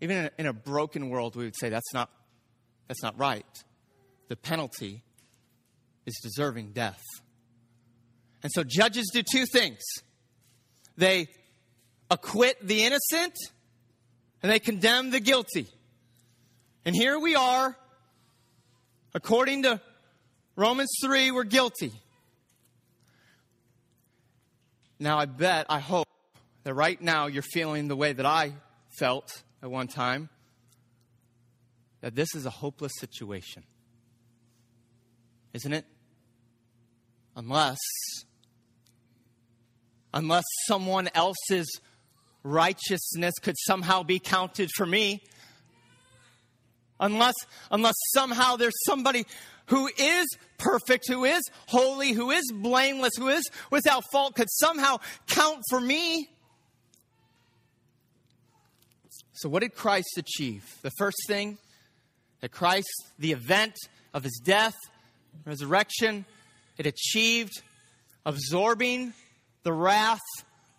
Even 0.00 0.16
in 0.16 0.24
a, 0.24 0.30
in 0.38 0.46
a 0.46 0.52
broken 0.52 1.10
world, 1.10 1.36
we 1.36 1.44
would 1.44 1.56
say 1.56 1.68
that's 1.68 1.92
not, 1.92 2.10
that's 2.88 3.02
not 3.02 3.18
right. 3.18 3.44
The 4.28 4.36
penalty 4.36 5.02
is 6.06 6.18
deserving 6.22 6.72
death. 6.72 7.02
And 8.42 8.50
so 8.52 8.64
judges 8.64 9.10
do 9.12 9.22
two 9.22 9.44
things 9.46 9.80
they 10.96 11.28
acquit 12.10 12.56
the 12.62 12.84
innocent 12.84 13.34
and 14.42 14.50
they 14.50 14.58
condemn 14.58 15.10
the 15.10 15.20
guilty. 15.20 15.66
And 16.84 16.94
here 16.94 17.18
we 17.18 17.36
are, 17.36 17.76
according 19.14 19.64
to 19.64 19.80
Romans 20.56 20.90
3, 21.02 21.30
we're 21.30 21.44
guilty. 21.44 21.92
Now, 24.98 25.18
I 25.18 25.24
bet, 25.24 25.66
I 25.68 25.78
hope 25.78 26.08
that 26.64 26.74
right 26.74 27.00
now 27.00 27.26
you're 27.26 27.42
feeling 27.42 27.88
the 27.88 27.96
way 27.96 28.12
that 28.12 28.26
I 28.26 28.52
felt 28.98 29.42
at 29.62 29.70
one 29.70 29.88
time 29.88 30.28
that 32.00 32.14
this 32.14 32.34
is 32.34 32.46
a 32.46 32.50
hopeless 32.50 32.92
situation. 32.98 33.62
Isn't 35.52 35.72
it? 35.72 35.84
Unless 37.36 37.78
unless 40.12 40.44
someone 40.66 41.08
else's 41.14 41.80
righteousness 42.42 43.34
could 43.40 43.56
somehow 43.58 44.02
be 44.02 44.18
counted 44.18 44.70
for 44.76 44.86
me. 44.86 45.22
Unless 46.98 47.34
unless 47.70 47.94
somehow 48.14 48.56
there's 48.56 48.74
somebody 48.84 49.24
who 49.66 49.88
is 49.98 50.26
perfect, 50.58 51.06
who 51.08 51.24
is 51.24 51.42
holy, 51.68 52.12
who 52.12 52.30
is 52.30 52.44
blameless, 52.52 53.12
who 53.16 53.28
is 53.28 53.48
without 53.70 54.04
fault 54.10 54.34
could 54.34 54.50
somehow 54.50 54.98
count 55.28 55.62
for 55.68 55.80
me. 55.80 56.28
So, 59.40 59.48
what 59.48 59.62
did 59.62 59.74
Christ 59.74 60.18
achieve? 60.18 60.62
The 60.82 60.90
first 60.98 61.16
thing 61.26 61.56
that 62.42 62.50
Christ, 62.50 62.90
the 63.18 63.32
event 63.32 63.72
of 64.12 64.22
his 64.22 64.38
death, 64.44 64.76
resurrection, 65.46 66.26
it 66.76 66.84
achieved 66.84 67.62
absorbing 68.26 69.14
the 69.62 69.72
wrath 69.72 70.20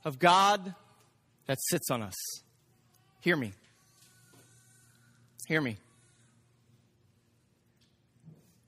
of 0.05 0.19
God 0.19 0.75
that 1.47 1.57
sits 1.59 1.89
on 1.89 2.03
us. 2.03 2.13
Hear 3.21 3.35
me. 3.35 3.53
Hear 5.47 5.61
me. 5.61 5.77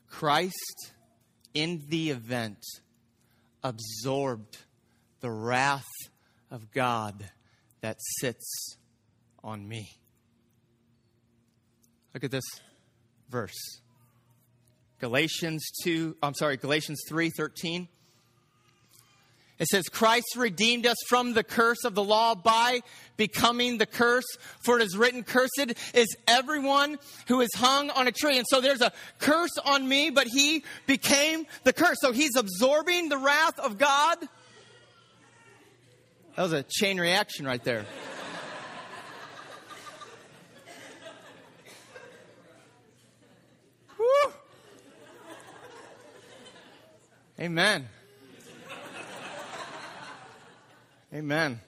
Christ, 0.09 0.91
in 1.53 1.83
the 1.87 2.09
event, 2.09 2.65
absorbed 3.63 4.57
the 5.19 5.29
wrath 5.29 5.85
of 6.49 6.71
God 6.71 7.29
that 7.81 7.97
sits 7.99 8.77
on 9.43 9.67
me. 9.67 9.89
Look 12.13 12.23
at 12.23 12.31
this 12.31 12.45
verse. 13.29 13.81
Galatians 14.99 15.69
2, 15.83 16.15
I'm 16.23 16.33
sorry, 16.33 16.57
Galatians 16.57 17.01
3:13. 17.09 17.87
It 19.59 19.67
says, 19.67 19.83
Christ 19.87 20.35
redeemed 20.35 20.85
us 20.87 20.97
from 21.07 21.33
the 21.33 21.43
curse 21.43 21.85
of 21.85 21.93
the 21.93 22.03
law 22.03 22.35
by 22.35 22.81
becoming 23.17 23.77
the 23.77 23.85
curse. 23.85 24.25
For 24.65 24.79
it 24.79 24.83
is 24.83 24.97
written, 24.97 25.23
Cursed 25.23 25.73
is 25.93 26.17
everyone 26.27 26.97
who 27.27 27.39
is 27.39 27.49
hung 27.55 27.89
on 27.91 28.07
a 28.07 28.11
tree. 28.11 28.37
And 28.37 28.47
so 28.49 28.61
there's 28.61 28.81
a 28.81 28.91
curse 29.19 29.55
on 29.63 29.87
me, 29.87 30.09
but 30.09 30.27
he 30.27 30.63
became 30.87 31.45
the 31.63 31.71
curse. 31.71 31.97
So 32.01 32.11
he's 32.11 32.35
absorbing 32.35 33.09
the 33.09 33.17
wrath 33.17 33.59
of 33.59 33.77
God. 33.77 34.17
That 36.35 36.41
was 36.41 36.53
a 36.53 36.63
chain 36.63 36.99
reaction 36.99 37.45
right 37.45 37.63
there. 37.63 37.85
Amen. 47.39 47.89
Amen. 51.11 51.59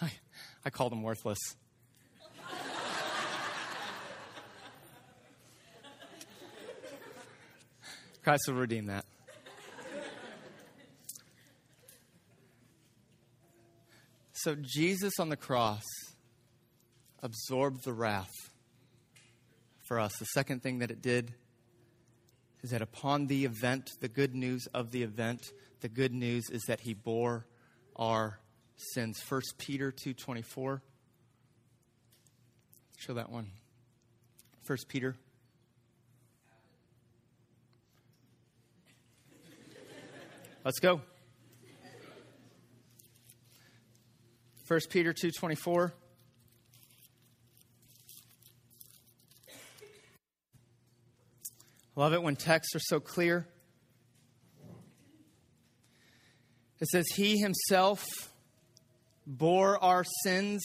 I, 0.00 0.10
I 0.64 0.70
called 0.70 0.92
him 0.92 1.02
worthless. 1.02 1.38
Christ 8.22 8.44
will 8.46 8.54
redeem 8.54 8.86
that. 8.86 9.04
So 14.32 14.56
Jesus 14.60 15.18
on 15.18 15.30
the 15.30 15.36
cross 15.36 15.82
absorbed 17.22 17.84
the 17.84 17.92
wrath 17.92 18.30
for 19.84 20.00
us. 20.00 20.12
The 20.18 20.26
second 20.26 20.62
thing 20.62 20.80
that 20.80 20.90
it 20.90 21.00
did 21.00 21.34
is 22.62 22.70
that 22.70 22.82
upon 22.82 23.26
the 23.26 23.44
event, 23.44 23.90
the 24.00 24.08
good 24.08 24.34
news 24.34 24.66
of 24.74 24.90
the 24.90 25.02
event, 25.02 25.40
the 25.80 25.88
good 25.88 26.12
news 26.12 26.50
is 26.50 26.62
that 26.66 26.80
he 26.80 26.94
bore 26.94 27.46
our 27.96 28.40
sins. 28.76 29.22
1 29.28 29.40
Peter 29.58 29.92
2:24. 29.92 30.82
Show 32.96 33.14
that 33.14 33.30
one. 33.30 33.50
1 34.66 34.78
Peter 34.88 35.16
Let's 40.64 40.80
go. 40.80 41.02
1 44.66 44.80
Peter 44.88 45.12
2:24 45.12 45.92
Love 51.96 52.12
it 52.12 52.22
when 52.22 52.36
texts 52.36 52.74
are 52.74 52.80
so 52.80 53.00
clear. 53.00 53.46
It 56.80 56.88
says, 56.88 57.06
He 57.14 57.38
Himself 57.38 58.04
bore 59.26 59.82
our 59.82 60.04
sins 60.22 60.62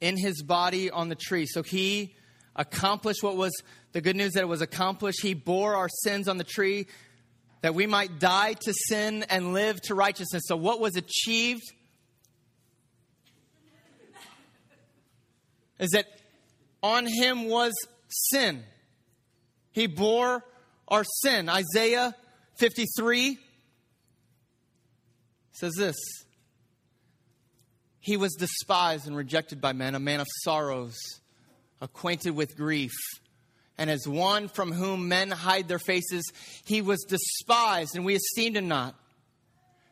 in 0.00 0.16
His 0.16 0.42
body 0.42 0.90
on 0.90 1.08
the 1.08 1.16
tree. 1.16 1.46
So 1.46 1.62
He 1.62 2.14
accomplished 2.54 3.22
what 3.22 3.36
was 3.36 3.52
the 3.92 4.00
good 4.00 4.16
news 4.16 4.32
that 4.32 4.42
it 4.42 4.48
was 4.48 4.62
accomplished. 4.62 5.20
He 5.22 5.34
bore 5.34 5.74
our 5.74 5.88
sins 5.88 6.28
on 6.28 6.38
the 6.38 6.44
tree 6.44 6.86
that 7.62 7.74
we 7.74 7.86
might 7.86 8.18
die 8.20 8.52
to 8.52 8.72
sin 8.88 9.24
and 9.24 9.52
live 9.52 9.80
to 9.82 9.94
righteousness. 9.94 10.44
So, 10.46 10.56
what 10.56 10.80
was 10.80 10.96
achieved 10.96 11.64
is 15.78 15.90
that 15.90 16.06
on 16.82 17.06
him 17.06 17.48
was 17.48 17.72
sin. 18.08 18.62
He 19.76 19.86
bore 19.86 20.42
our 20.88 21.04
sin. 21.04 21.50
Isaiah 21.50 22.16
53 22.54 23.38
says 25.52 25.74
this 25.76 25.96
He 28.00 28.16
was 28.16 28.32
despised 28.36 29.06
and 29.06 29.14
rejected 29.14 29.60
by 29.60 29.74
men, 29.74 29.94
a 29.94 30.00
man 30.00 30.20
of 30.20 30.26
sorrows, 30.44 30.96
acquainted 31.82 32.30
with 32.30 32.56
grief. 32.56 32.94
And 33.76 33.90
as 33.90 34.08
one 34.08 34.48
from 34.48 34.72
whom 34.72 35.08
men 35.08 35.30
hide 35.30 35.68
their 35.68 35.78
faces, 35.78 36.24
he 36.64 36.80
was 36.80 37.04
despised, 37.06 37.96
and 37.96 38.06
we 38.06 38.14
esteemed 38.14 38.56
him 38.56 38.68
not. 38.68 38.94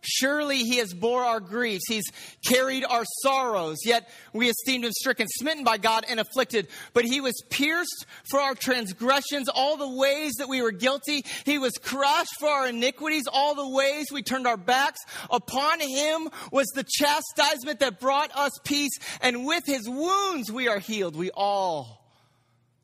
Surely 0.05 0.59
he 0.59 0.77
has 0.77 0.95
bore 0.95 1.25
our 1.25 1.41
griefs. 1.41 1.85
He's 1.89 2.11
carried 2.47 2.85
our 2.85 3.05
sorrows. 3.23 3.79
Yet 3.85 4.09
we 4.33 4.49
esteemed 4.49 4.85
him 4.85 4.93
stricken, 4.93 5.27
smitten 5.29 5.65
by 5.65 5.79
God, 5.79 6.05
and 6.09 6.21
afflicted. 6.21 6.69
But 6.93 7.05
he 7.05 7.21
was 7.21 7.35
pierced 7.51 8.07
for 8.31 8.41
our 8.41 8.55
transgressions, 8.55 9.49
all 9.49 9.77
the 9.77 9.89
ways 9.89 10.35
that 10.39 10.49
we 10.49 10.63
were 10.63 10.73
guilty. 10.73 11.25
He 11.45 11.59
was 11.59 11.73
crushed 11.73 12.39
for 12.39 12.49
our 12.49 12.69
iniquities, 12.69 13.25
all 13.31 13.55
the 13.55 13.69
ways 13.69 14.07
we 14.13 14.23
turned 14.23 14.47
our 14.47 14.57
backs. 14.57 15.01
Upon 15.31 15.81
him 15.81 16.29
was 16.53 16.67
the 16.75 16.85
chastisement 16.85 17.81
that 17.81 18.01
brought 18.01 18.31
us 18.37 18.53
peace, 18.65 18.93
and 19.21 19.47
with 19.47 19.65
his 19.67 19.89
wounds 19.89 20.51
we 20.51 20.69
are 20.69 20.79
healed. 20.79 21.17
We 21.17 21.31
all, 21.31 22.05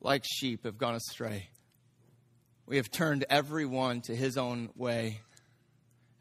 like 0.00 0.25
sheep, 0.27 0.65
have 0.65 0.79
gone 0.79 0.95
astray. 0.95 1.49
We 2.67 2.77
have 2.77 2.91
turned 2.91 3.25
every 3.29 3.67
one 3.67 4.00
to 4.03 4.15
his 4.15 4.39
own 4.39 4.71
way. 4.77 5.21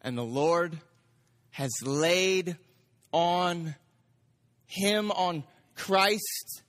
And 0.02 0.18
the 0.18 0.24
Lord 0.24 0.80
has 1.60 1.74
laid 1.84 2.56
on 3.12 3.76
him, 4.66 5.12
on 5.12 5.44
Christ, 5.76 6.64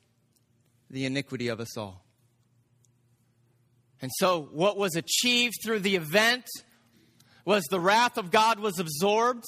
the 0.91 1.05
iniquity 1.05 1.47
of 1.47 1.61
us 1.61 1.77
all. 1.77 2.05
And 4.03 4.11
so, 4.17 4.49
what 4.51 4.77
was 4.77 4.97
achieved 4.97 5.55
through 5.63 5.79
the 5.79 5.95
event 5.95 6.45
was 7.45 7.63
the 7.71 7.79
wrath 7.79 8.19
of 8.19 8.33
God 8.33 8.59
was 8.59 8.81
absorbed. 8.81 9.45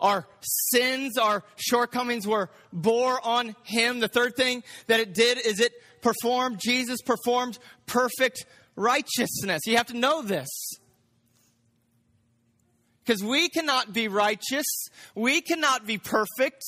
Our 0.00 0.26
sins, 0.72 1.16
our 1.16 1.44
shortcomings 1.54 2.26
were 2.26 2.50
bore 2.72 3.24
on 3.24 3.54
him. 3.62 4.00
The 4.00 4.08
third 4.08 4.34
thing 4.34 4.64
that 4.88 4.98
it 4.98 5.14
did 5.14 5.38
is 5.46 5.60
it 5.60 5.74
performed, 6.00 6.58
Jesus 6.60 7.00
performed 7.02 7.56
perfect 7.86 8.46
righteousness. 8.74 9.60
You 9.64 9.76
have 9.76 9.86
to 9.86 9.96
know 9.96 10.22
this. 10.22 10.48
Because 13.04 13.22
we 13.22 13.48
cannot 13.48 13.92
be 13.92 14.08
righteous, 14.08 14.66
we 15.14 15.40
cannot 15.40 15.86
be 15.86 15.98
perfect, 15.98 16.62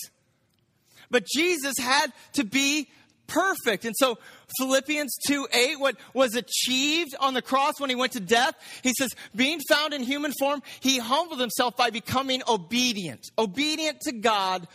but 1.10 1.24
Jesus 1.26 1.74
had 1.78 2.12
to 2.32 2.44
be 2.44 2.88
perfect. 3.26 3.84
And 3.84 3.94
so 3.96 4.18
Philippians 4.58 5.16
2 5.26 5.48
8, 5.52 5.80
what 5.80 5.96
was 6.12 6.34
achieved 6.34 7.14
on 7.20 7.34
the 7.34 7.42
cross 7.42 7.78
when 7.78 7.90
he 7.90 7.96
went 7.96 8.12
to 8.12 8.20
death, 8.20 8.54
he 8.82 8.92
says, 8.98 9.10
being 9.34 9.60
found 9.68 9.94
in 9.94 10.02
human 10.02 10.32
form, 10.38 10.62
he 10.80 10.98
humbled 10.98 11.40
himself 11.40 11.76
by 11.76 11.90
becoming 11.90 12.42
obedient, 12.48 13.30
obedient 13.38 14.00
to 14.02 14.12
God 14.12 14.66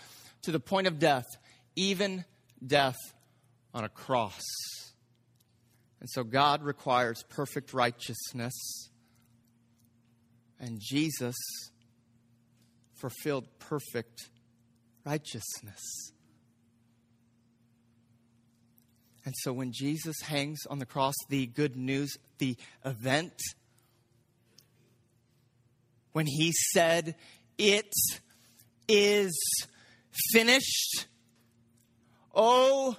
to 0.44 0.52
the 0.52 0.60
point 0.60 0.88
of 0.88 1.00
death, 1.00 1.26
even 1.76 2.26
death 2.66 2.98
on 3.74 3.84
a 3.84 3.90
cross. 3.90 4.44
And 6.00 6.10
so 6.10 6.24
God 6.24 6.64
requires 6.64 7.24
perfect 7.30 7.74
righteousness 7.74 8.89
and 10.60 10.80
Jesus 10.82 11.36
fulfilled 12.94 13.48
perfect 13.60 14.30
righteousness. 15.06 16.12
And 19.26 19.34
so 19.40 19.54
when 19.54 19.72
Jesus 19.72 20.16
hangs 20.22 20.60
on 20.70 20.80
the 20.80 20.86
cross, 20.86 21.14
the 21.30 21.46
good 21.46 21.76
news, 21.76 22.18
the 22.40 22.56
event, 22.84 23.40
when 26.14 26.26
he 26.26 26.52
said, 26.74 27.16
It 27.58 27.94
is 28.88 29.32
finished, 30.32 31.06
oh, 32.34 32.98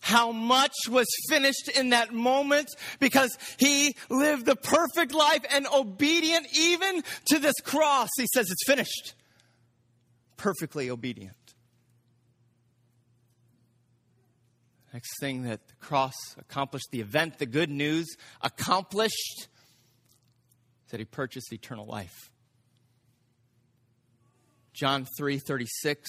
how 0.00 0.32
much 0.32 0.74
was 0.88 1.06
finished 1.28 1.68
in 1.76 1.90
that 1.90 2.12
moment 2.12 2.68
because 2.98 3.36
he 3.58 3.94
lived 4.08 4.46
the 4.46 4.56
perfect 4.56 5.14
life 5.14 5.44
and 5.50 5.66
obedient 5.72 6.46
even 6.54 7.02
to 7.26 7.38
this 7.38 7.54
cross. 7.62 8.08
He 8.16 8.26
says 8.34 8.50
it's 8.50 8.66
finished. 8.66 9.14
Perfectly 10.36 10.90
obedient. 10.90 11.36
Next 14.92 15.20
thing 15.20 15.42
that 15.42 15.68
the 15.68 15.74
cross 15.74 16.14
accomplished, 16.36 16.86
the 16.90 17.00
event, 17.00 17.38
the 17.38 17.46
good 17.46 17.70
news 17.70 18.08
accomplished, 18.40 19.48
is 20.84 20.90
that 20.90 20.98
he 20.98 21.04
purchased 21.04 21.52
eternal 21.52 21.86
life. 21.86 22.30
John 24.72 25.06
3 25.18 25.38
36 25.38 26.08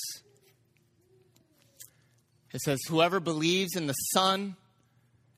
it 2.54 2.62
says, 2.62 2.80
Whoever 2.88 3.20
believes 3.20 3.76
in 3.76 3.88
the 3.88 3.94
Son 3.94 4.56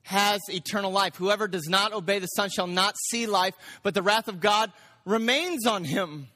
has 0.04 0.42
eternal 0.50 0.92
life. 0.92 1.16
Whoever 1.16 1.48
does 1.48 1.68
not 1.68 1.94
obey 1.94 2.20
the 2.20 2.28
Son 2.28 2.50
shall 2.50 2.68
not 2.68 2.96
see 3.10 3.26
life, 3.26 3.54
but 3.82 3.94
the 3.94 4.02
wrath 4.02 4.28
of 4.28 4.40
God 4.40 4.72
remains 5.06 5.66
on 5.66 5.84
him. 5.84 6.28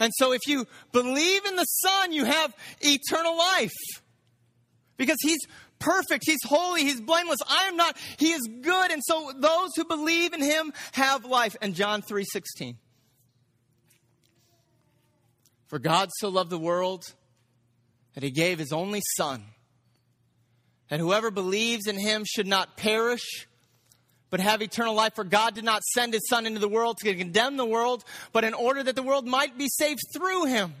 And 0.00 0.12
so, 0.16 0.32
if 0.32 0.40
you 0.48 0.66
believe 0.90 1.46
in 1.46 1.54
the 1.54 1.64
Son, 1.64 2.12
you 2.12 2.24
have 2.24 2.52
eternal 2.80 3.36
life. 3.36 3.70
Because 4.96 5.18
He's 5.22 5.38
perfect, 5.78 6.24
He's 6.26 6.42
holy, 6.44 6.82
He's 6.82 7.00
blameless. 7.00 7.38
I 7.48 7.68
am 7.68 7.76
not. 7.76 7.96
He 8.18 8.32
is 8.32 8.48
good. 8.62 8.90
And 8.90 9.02
so, 9.04 9.32
those 9.36 9.70
who 9.76 9.84
believe 9.84 10.32
in 10.32 10.42
Him 10.42 10.72
have 10.92 11.24
life. 11.24 11.56
And 11.62 11.74
John 11.74 12.02
3 12.02 12.24
16. 12.24 12.78
For 15.68 15.78
God 15.78 16.10
so 16.18 16.28
loved 16.28 16.50
the 16.50 16.58
world 16.58 17.14
that 18.14 18.22
he 18.22 18.30
gave 18.30 18.58
his 18.58 18.72
only 18.72 19.02
son, 19.16 19.44
that 20.88 21.00
whoever 21.00 21.30
believes 21.30 21.86
in 21.86 21.98
him 21.98 22.24
should 22.26 22.46
not 22.46 22.76
perish, 22.76 23.46
but 24.30 24.40
have 24.40 24.62
eternal 24.62 24.94
life. 24.94 25.14
For 25.14 25.24
God 25.24 25.54
did 25.54 25.64
not 25.64 25.82
send 25.82 26.12
his 26.12 26.26
son 26.28 26.46
into 26.46 26.58
the 26.58 26.68
world 26.68 26.98
to 26.98 27.14
condemn 27.14 27.56
the 27.56 27.64
world, 27.64 28.04
but 28.32 28.44
in 28.44 28.54
order 28.54 28.82
that 28.82 28.96
the 28.96 29.02
world 29.02 29.26
might 29.26 29.56
be 29.56 29.68
saved 29.68 30.00
through 30.14 30.46
him. 30.46 30.74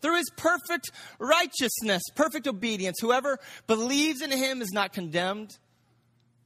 Through 0.00 0.16
his 0.16 0.30
perfect 0.36 0.90
righteousness, 1.18 2.02
perfect 2.14 2.46
obedience. 2.46 2.98
Whoever 3.00 3.38
believes 3.66 4.20
in 4.20 4.30
him 4.30 4.60
is 4.60 4.70
not 4.70 4.92
condemned, 4.92 5.56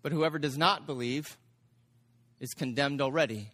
but 0.03 0.12
whoever 0.12 0.38
does 0.38 0.57
not 0.57 0.87
believe 0.87 1.37
is 2.38 2.55
condemned 2.55 3.01
already 3.01 3.51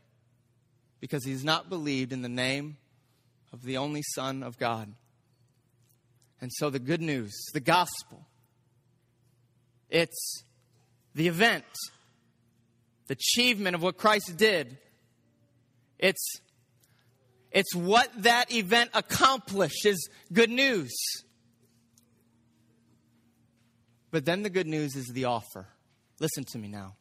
because 1.00 1.24
he's 1.24 1.44
not 1.44 1.68
believed 1.70 2.12
in 2.12 2.20
the 2.20 2.28
name 2.28 2.76
of 3.52 3.62
the 3.62 3.78
only 3.78 4.02
Son 4.14 4.42
of 4.42 4.58
God. 4.58 4.92
And 6.40 6.52
so 6.52 6.70
the 6.70 6.78
good 6.78 7.00
news, 7.00 7.32
the 7.52 7.60
gospel, 7.60 8.26
it's 9.88 10.42
the 11.14 11.28
event, 11.28 11.64
the 13.06 13.14
achievement 13.14 13.74
of 13.74 13.82
what 13.82 13.96
Christ 13.96 14.36
did. 14.36 14.78
It's 15.98 16.40
it's 17.54 17.74
what 17.74 18.10
that 18.24 18.52
event 18.52 18.90
accomplished 18.94 19.86
is 19.86 20.08
good 20.32 20.50
news. 20.50 20.92
But 24.10 24.24
then 24.24 24.42
the 24.42 24.50
good 24.50 24.66
news 24.66 24.96
is 24.96 25.06
the 25.06 25.26
offer. 25.26 25.68
Listen 26.18 26.44
to 26.44 26.58
me 26.58 26.68
now. 26.68 26.96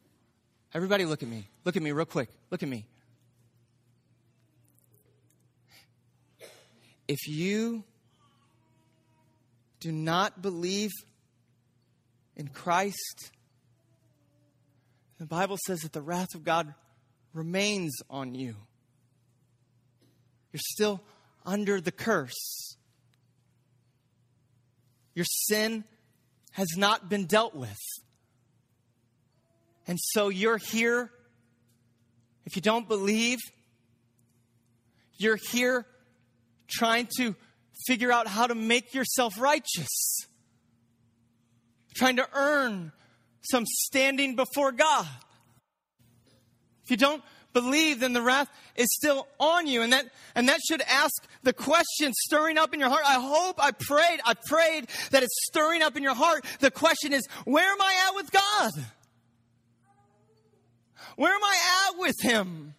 Everybody 0.72 1.04
look 1.04 1.22
at 1.22 1.28
me. 1.28 1.48
Look 1.64 1.76
at 1.76 1.82
me 1.82 1.92
real 1.92 2.06
quick. 2.06 2.28
Look 2.50 2.62
at 2.62 2.68
me. 2.68 2.86
If 7.06 7.28
you 7.28 7.84
do 9.84 9.92
not 9.92 10.40
believe 10.40 10.92
in 12.36 12.48
Christ, 12.48 13.30
the 15.18 15.26
Bible 15.26 15.58
says 15.66 15.80
that 15.80 15.92
the 15.92 16.00
wrath 16.00 16.34
of 16.34 16.42
God 16.42 16.72
remains 17.34 17.92
on 18.08 18.34
you. 18.34 18.56
You're 20.52 20.60
still 20.64 21.02
under 21.44 21.82
the 21.82 21.92
curse. 21.92 22.76
Your 25.14 25.26
sin 25.26 25.84
has 26.52 26.68
not 26.78 27.10
been 27.10 27.26
dealt 27.26 27.54
with. 27.54 27.76
And 29.86 29.98
so 30.00 30.30
you're 30.30 30.56
here. 30.56 31.10
If 32.46 32.56
you 32.56 32.62
don't 32.62 32.88
believe, 32.88 33.38
you're 35.18 35.38
here 35.50 35.84
trying 36.70 37.06
to 37.18 37.36
figure 37.86 38.12
out 38.12 38.26
how 38.26 38.46
to 38.46 38.54
make 38.54 38.94
yourself 38.94 39.40
righteous, 39.40 40.26
trying 41.94 42.16
to 42.16 42.28
earn 42.34 42.92
some 43.42 43.64
standing 43.66 44.36
before 44.36 44.72
God. 44.72 45.06
If 46.84 46.90
you 46.90 46.96
don't 46.96 47.22
believe, 47.52 48.00
then 48.00 48.12
the 48.12 48.22
wrath 48.22 48.48
is 48.76 48.88
still 48.92 49.26
on 49.38 49.66
you. 49.66 49.82
And 49.82 49.92
that, 49.92 50.06
and 50.34 50.48
that 50.48 50.60
should 50.68 50.82
ask 50.82 51.14
the 51.42 51.52
question 51.52 52.12
stirring 52.12 52.58
up 52.58 52.74
in 52.74 52.80
your 52.80 52.90
heart. 52.90 53.04
I 53.06 53.14
hope, 53.14 53.62
I 53.62 53.70
prayed, 53.70 54.20
I 54.24 54.34
prayed 54.46 54.88
that 55.10 55.22
it's 55.22 55.46
stirring 55.46 55.80
up 55.80 55.96
in 55.96 56.02
your 56.02 56.14
heart. 56.14 56.44
The 56.60 56.70
question 56.70 57.12
is, 57.12 57.26
where 57.44 57.70
am 57.70 57.80
I 57.80 58.08
at 58.08 58.14
with 58.16 58.30
God? 58.30 58.72
Where 61.16 61.32
am 61.32 61.44
I 61.44 61.88
at 61.88 61.98
with 62.00 62.16
Him? 62.20 62.74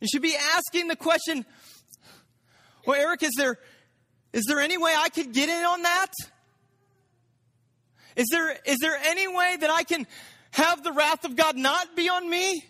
You 0.00 0.08
should 0.08 0.22
be 0.22 0.34
asking 0.56 0.88
the 0.88 0.96
question, 0.96 1.46
well, 2.86 3.00
Eric, 3.00 3.22
is 3.22 3.32
there, 3.36 3.58
is 4.32 4.44
there 4.46 4.60
any 4.60 4.78
way 4.78 4.94
I 4.96 5.08
could 5.08 5.32
get 5.32 5.48
in 5.48 5.64
on 5.64 5.82
that? 5.82 6.12
Is 8.16 8.26
there, 8.30 8.56
is 8.66 8.78
there 8.80 8.96
any 8.96 9.28
way 9.28 9.56
that 9.60 9.70
I 9.70 9.84
can 9.84 10.06
have 10.52 10.82
the 10.82 10.92
wrath 10.92 11.24
of 11.24 11.36
God 11.36 11.56
not 11.56 11.96
be 11.96 12.08
on 12.08 12.28
me? 12.28 12.64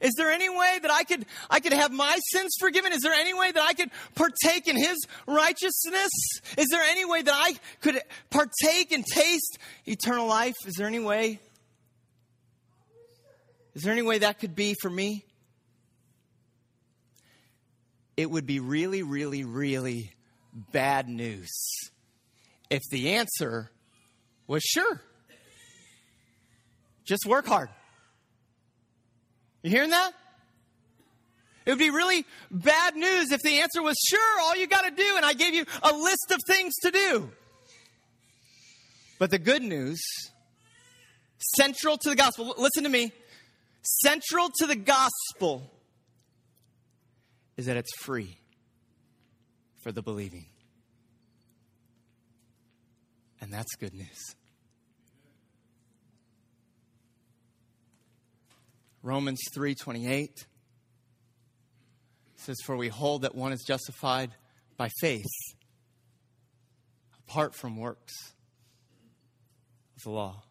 Is 0.00 0.12
there 0.16 0.30
any 0.30 0.48
way 0.48 0.78
that 0.82 0.90
I 0.90 1.04
could 1.04 1.24
I 1.48 1.60
could 1.60 1.72
have 1.72 1.90
my 1.90 2.18
sins 2.30 2.52
forgiven? 2.60 2.92
Is 2.92 3.00
there 3.00 3.14
any 3.14 3.32
way 3.32 3.50
that 3.50 3.62
I 3.62 3.72
could 3.72 3.90
partake 4.14 4.68
in 4.68 4.76
his 4.76 4.98
righteousness? 5.26 6.10
Is 6.58 6.68
there 6.70 6.82
any 6.82 7.04
way 7.04 7.22
that 7.22 7.34
I 7.34 7.54
could 7.80 8.00
partake 8.30 8.92
and 8.92 9.04
taste 9.06 9.58
eternal 9.86 10.26
life? 10.26 10.54
Is 10.66 10.74
there 10.74 10.86
any 10.86 10.98
way? 10.98 11.40
Is 13.74 13.82
there 13.82 13.92
any 13.92 14.02
way 14.02 14.18
that 14.18 14.38
could 14.38 14.54
be 14.54 14.74
for 14.80 14.90
me? 14.90 15.25
It 18.16 18.30
would 18.30 18.46
be 18.46 18.60
really, 18.60 19.02
really, 19.02 19.44
really 19.44 20.12
bad 20.72 21.08
news 21.08 21.50
if 22.70 22.82
the 22.90 23.14
answer 23.14 23.70
was 24.46 24.62
sure. 24.62 25.02
Just 27.04 27.26
work 27.26 27.46
hard. 27.46 27.68
You 29.62 29.70
hearing 29.70 29.90
that? 29.90 30.12
It 31.66 31.70
would 31.70 31.78
be 31.78 31.90
really 31.90 32.24
bad 32.50 32.94
news 32.94 33.32
if 33.32 33.42
the 33.42 33.60
answer 33.60 33.82
was 33.82 33.96
sure, 34.08 34.40
all 34.40 34.56
you 34.56 34.68
got 34.68 34.82
to 34.82 34.90
do, 34.90 35.16
and 35.16 35.24
I 35.24 35.32
gave 35.32 35.52
you 35.52 35.64
a 35.82 35.92
list 35.92 36.30
of 36.30 36.38
things 36.46 36.72
to 36.82 36.90
do. 36.92 37.30
But 39.18 39.30
the 39.30 39.38
good 39.38 39.62
news, 39.62 40.00
central 41.56 41.98
to 41.98 42.10
the 42.10 42.16
gospel, 42.16 42.54
listen 42.56 42.84
to 42.84 42.88
me, 42.88 43.12
central 43.82 44.48
to 44.58 44.66
the 44.66 44.76
gospel 44.76 45.72
is 47.56 47.66
that 47.66 47.76
it's 47.76 47.94
free 48.00 48.38
for 49.82 49.92
the 49.92 50.02
believing. 50.02 50.46
And 53.40 53.52
that's 53.52 53.74
good 53.76 53.94
news. 53.94 54.34
Romans 59.02 59.40
3:28 59.54 60.46
says 62.34 62.56
for 62.64 62.76
we 62.76 62.88
hold 62.88 63.22
that 63.22 63.34
one 63.34 63.52
is 63.52 63.62
justified 63.62 64.34
by 64.76 64.88
faith 65.00 65.24
apart 67.28 67.54
from 67.54 67.76
works 67.76 68.34
of 69.96 70.02
the 70.02 70.10
law. 70.10 70.42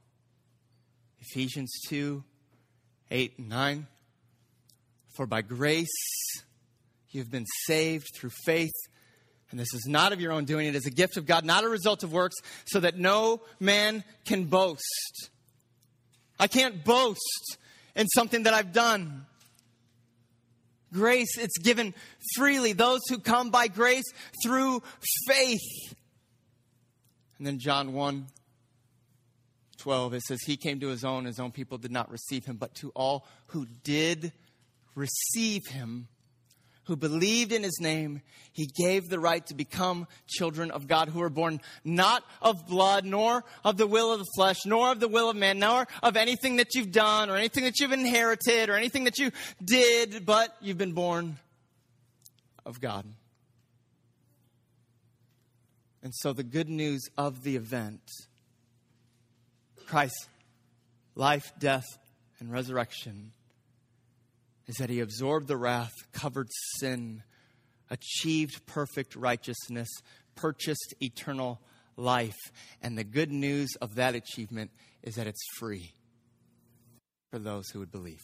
Ephesians 1.20 1.72
2 1.88 2.24
8 3.12 3.40
and 3.40 3.50
9 3.50 3.88
For 5.16 5.26
by 5.26 5.42
grace 5.42 5.88
you've 7.16 7.32
been 7.32 7.46
saved 7.66 8.08
through 8.16 8.32
faith 8.46 8.74
and 9.52 9.60
this 9.60 9.74
is 9.74 9.86
not 9.88 10.12
of 10.12 10.20
your 10.20 10.32
own 10.32 10.46
doing, 10.46 10.68
it 10.68 10.76
is 10.76 10.86
a 10.86 10.92
gift 10.92 11.18
of 11.18 11.26
God, 11.26 11.46
not 11.46 11.64
a 11.64 11.70
result 11.70 12.04
of 12.04 12.12
works, 12.12 12.36
so 12.66 12.80
that 12.80 12.98
no 12.98 13.42
man 13.60 14.04
can 14.26 14.46
boast. 14.46 15.30
I 16.38 16.48
can't 16.48 16.84
boast 16.84 17.58
in 17.96 18.08
something 18.08 18.44
that 18.44 18.54
I've 18.54 18.74
done. 18.74 19.26
Grace, 20.92 21.38
it's 21.38 21.58
given 21.58 21.94
freely. 22.36 22.74
Those 22.74 23.02
who 23.08 23.18
come 23.18 23.50
by 23.50 23.68
grace 23.68 24.04
through 24.44 24.84
faith. 25.28 25.96
And 27.38 27.48
then 27.48 27.60
John 27.60 27.94
1 27.94 28.28
12, 29.78 30.14
it 30.16 30.22
says, 30.24 30.40
He 30.46 30.58
came 30.58 30.80
to 30.80 30.88
his 30.88 31.06
own, 31.06 31.26
his 31.26 31.40
own 31.40 31.52
people 31.52 31.78
did 31.78 31.92
not 31.92 32.12
receive 32.12 32.44
him, 32.44 32.58
but 32.58 32.74
to 32.76 32.90
all 32.96 33.28
who 33.48 33.68
did 33.84 34.34
receive 34.96 35.68
him, 35.68 36.08
who 36.86 36.96
believed 36.96 37.52
in 37.52 37.64
his 37.64 37.80
name, 37.80 38.22
he 38.52 38.68
gave 38.68 39.10
the 39.10 39.20
right 39.20 39.46
to 39.48 39.54
become 39.54 40.08
children 40.28 40.72
of 40.72 40.88
God 40.88 41.10
who 41.10 41.20
were 41.20 41.30
born 41.30 41.60
not 41.84 42.24
of 42.42 42.68
blood, 42.68 43.06
nor 43.06 43.44
of 43.64 43.78
the 43.78 43.88
will 43.88 44.14
of 44.14 44.20
the 44.20 44.32
flesh, 44.36 44.66
nor 44.66 44.92
of 44.92 45.00
the 45.00 45.08
will 45.08 45.30
of 45.30 45.36
man, 45.36 45.60
nor 45.60 45.88
of 46.02 46.16
anything 46.16 46.58
that 46.58 46.74
you've 46.74 46.92
done, 46.92 47.30
or 47.30 47.36
anything 47.36 47.64
that 47.66 47.80
you've 47.80 47.92
inherited, 47.92 48.70
or 48.70 48.76
anything 48.76 49.04
that 49.06 49.18
you 49.18 49.32
did, 49.64 50.26
but 50.26 50.56
you've 50.62 50.78
been 50.78 50.94
born 50.94 51.38
of 52.66 52.80
God. 52.80 53.06
And 56.04 56.14
so 56.14 56.34
the 56.34 56.44
good 56.44 56.70
news 56.70 57.02
of 57.18 57.44
the 57.44 57.56
event 57.56 58.02
Christ's 59.88 60.28
life, 61.16 61.52
death, 61.60 61.86
and 62.40 62.52
resurrection 62.52 63.32
is 64.68 64.76
that 64.78 64.90
he 64.90 65.00
absorbed 65.00 65.48
the 65.48 65.58
wrath, 65.58 65.94
covered 66.12 66.48
sin, 66.78 67.24
achieved 67.90 68.66
perfect 68.66 69.16
righteousness, 69.16 69.90
purchased 70.36 70.94
eternal 71.00 71.62
life. 71.98 72.38
And 72.82 72.98
the 72.98 73.04
good 73.04 73.32
news 73.32 73.70
of 73.82 73.96
that 73.96 74.16
achievement 74.16 74.72
is 75.04 75.16
that 75.16 75.28
it's 75.28 75.46
free 75.58 75.94
for 77.32 77.40
those 77.40 77.70
who 77.70 77.80
would 77.80 77.92
believe. 77.92 78.22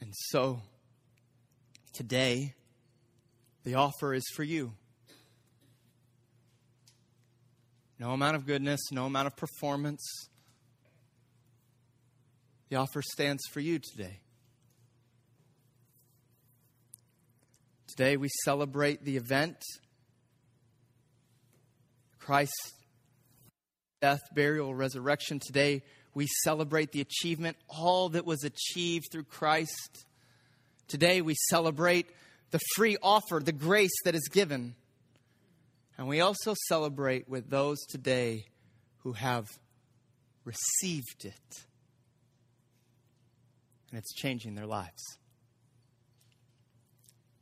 And 0.00 0.12
so, 0.14 0.60
today, 1.94 2.54
the 3.64 3.76
offer 3.76 4.12
is 4.12 4.24
for 4.34 4.42
you. 4.42 4.72
No 7.98 8.10
amount 8.10 8.34
of 8.34 8.44
goodness, 8.44 8.80
no 8.90 9.06
amount 9.06 9.28
of 9.28 9.36
performance 9.36 10.28
the 12.72 12.78
offer 12.78 13.02
stands 13.02 13.42
for 13.50 13.60
you 13.60 13.78
today. 13.78 14.20
Today 17.86 18.16
we 18.16 18.30
celebrate 18.46 19.04
the 19.04 19.18
event 19.18 19.58
Christ's 22.18 22.72
death, 24.00 24.22
burial, 24.32 24.74
resurrection. 24.74 25.38
Today 25.38 25.82
we 26.14 26.26
celebrate 26.44 26.92
the 26.92 27.02
achievement, 27.02 27.58
all 27.68 28.08
that 28.08 28.24
was 28.24 28.42
achieved 28.42 29.04
through 29.12 29.24
Christ. 29.24 30.06
Today 30.88 31.20
we 31.20 31.34
celebrate 31.50 32.06
the 32.52 32.60
free 32.74 32.96
offer, 33.02 33.42
the 33.44 33.52
grace 33.52 34.00
that 34.06 34.14
is 34.14 34.30
given. 34.32 34.76
And 35.98 36.08
we 36.08 36.22
also 36.22 36.54
celebrate 36.68 37.28
with 37.28 37.50
those 37.50 37.76
today 37.90 38.46
who 39.00 39.12
have 39.12 39.44
received 40.46 41.26
it 41.26 41.66
and 43.92 43.98
it's 43.98 44.14
changing 44.14 44.54
their 44.54 44.66
lives. 44.66 45.18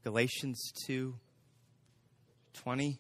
Galatians 0.03 0.73
2 0.87 1.15
20. 2.55 2.99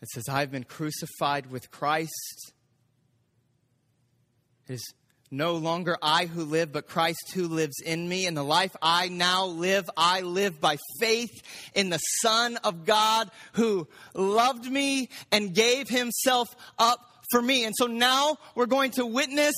It 0.00 0.08
says, 0.10 0.28
I've 0.28 0.52
been 0.52 0.62
crucified 0.62 1.50
with 1.50 1.72
Christ. 1.72 2.52
It 4.68 4.74
is 4.74 4.94
no 5.30 5.56
longer 5.56 5.98
I 6.00 6.26
who 6.26 6.44
live, 6.44 6.72
but 6.72 6.86
Christ 6.86 7.32
who 7.34 7.48
lives 7.48 7.80
in 7.84 8.08
me. 8.08 8.26
And 8.26 8.36
the 8.36 8.44
life 8.44 8.74
I 8.80 9.08
now 9.08 9.46
live, 9.46 9.90
I 9.96 10.20
live 10.20 10.60
by 10.60 10.76
faith 11.00 11.42
in 11.74 11.90
the 11.90 11.98
Son 11.98 12.58
of 12.62 12.86
God 12.86 13.30
who 13.54 13.88
loved 14.14 14.70
me 14.70 15.08
and 15.32 15.52
gave 15.52 15.88
himself 15.88 16.48
up 16.78 17.17
for 17.30 17.40
me. 17.40 17.64
And 17.64 17.74
so 17.76 17.86
now 17.86 18.38
we're 18.54 18.66
going 18.66 18.92
to 18.92 19.06
witness 19.06 19.54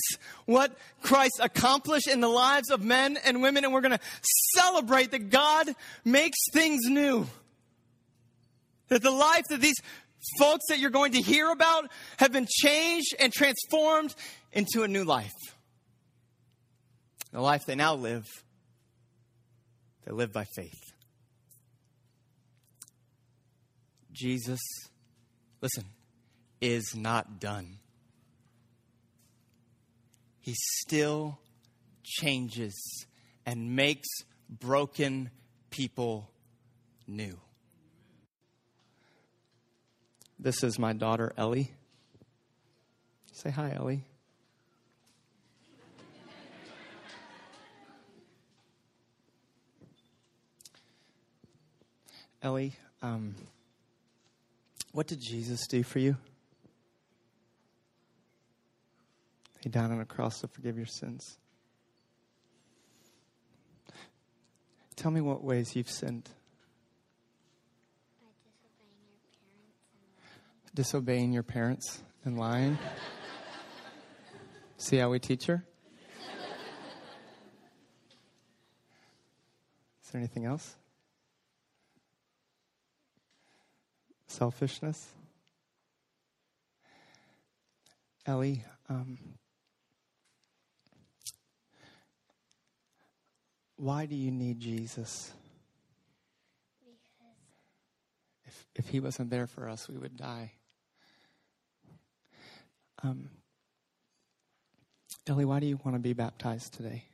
what 0.46 0.76
Christ 1.02 1.40
accomplished 1.40 2.08
in 2.08 2.20
the 2.20 2.28
lives 2.28 2.70
of 2.70 2.82
men 2.82 3.18
and 3.24 3.42
women, 3.42 3.64
and 3.64 3.72
we're 3.72 3.80
going 3.80 3.98
to 3.98 4.04
celebrate 4.54 5.12
that 5.12 5.30
God 5.30 5.68
makes 6.04 6.38
things 6.52 6.82
new. 6.86 7.26
That 8.88 9.02
the 9.02 9.10
life 9.10 9.44
that 9.50 9.60
these 9.60 9.76
folks 10.38 10.64
that 10.68 10.78
you're 10.78 10.90
going 10.90 11.12
to 11.12 11.22
hear 11.22 11.50
about 11.50 11.90
have 12.18 12.32
been 12.32 12.46
changed 12.48 13.14
and 13.18 13.32
transformed 13.32 14.14
into 14.52 14.82
a 14.82 14.88
new 14.88 15.04
life. 15.04 15.32
The 17.32 17.40
life 17.40 17.64
they 17.66 17.76
now 17.76 17.94
live, 17.94 18.24
they 20.04 20.12
live 20.12 20.32
by 20.32 20.44
faith. 20.56 20.80
Jesus, 24.12 24.60
listen, 25.62 25.84
is 26.60 26.94
not 26.94 27.40
done. 27.40 27.78
He 30.40 30.54
still 30.56 31.38
changes 32.02 33.06
and 33.46 33.76
makes 33.76 34.08
broken 34.48 35.30
people 35.70 36.30
new. 37.06 37.38
this 40.42 40.62
is 40.64 40.78
my 40.78 40.92
daughter, 40.94 41.32
Ellie. 41.36 41.70
Say 43.32 43.50
hi, 43.50 43.72
Ellie. 43.76 44.04
Ellie, 52.42 52.74
um, 53.02 53.34
what 54.92 55.06
did 55.06 55.20
Jesus 55.20 55.66
do 55.66 55.82
for 55.82 55.98
you? 55.98 56.16
He 59.62 59.68
died 59.68 59.90
on 59.90 60.00
a 60.00 60.06
cross 60.06 60.40
to 60.40 60.48
forgive 60.48 60.76
your 60.76 60.86
sins. 60.86 61.38
Tell 64.96 65.10
me 65.10 65.20
what 65.20 65.44
ways 65.44 65.76
you've 65.76 65.90
sinned. 65.90 66.28
Disobeying 70.74 71.32
your 71.32 71.42
parents 71.42 72.02
and 72.24 72.38
lying. 72.38 72.78
See 74.76 74.96
how 74.96 75.10
we 75.10 75.18
teach 75.18 75.46
her? 75.46 75.64
Is 80.04 80.10
there 80.10 80.20
anything 80.20 80.46
else? 80.46 80.76
Selfishness? 84.26 85.08
Ellie, 88.26 88.64
um, 88.88 89.18
why 93.80 94.04
do 94.04 94.14
you 94.14 94.30
need 94.30 94.60
Jesus? 94.60 95.32
Because 96.78 96.98
if, 98.44 98.66
if 98.74 98.88
he 98.88 99.00
wasn't 99.00 99.30
there 99.30 99.46
for 99.46 99.70
us, 99.70 99.88
we 99.88 99.96
would 99.96 100.18
die. 100.18 100.52
Um, 103.02 103.30
Ellie, 105.26 105.46
why 105.46 105.60
do 105.60 105.66
you 105.66 105.80
want 105.82 105.94
to 105.94 105.98
be 105.98 106.12
baptized 106.12 106.74
today? 106.74 107.04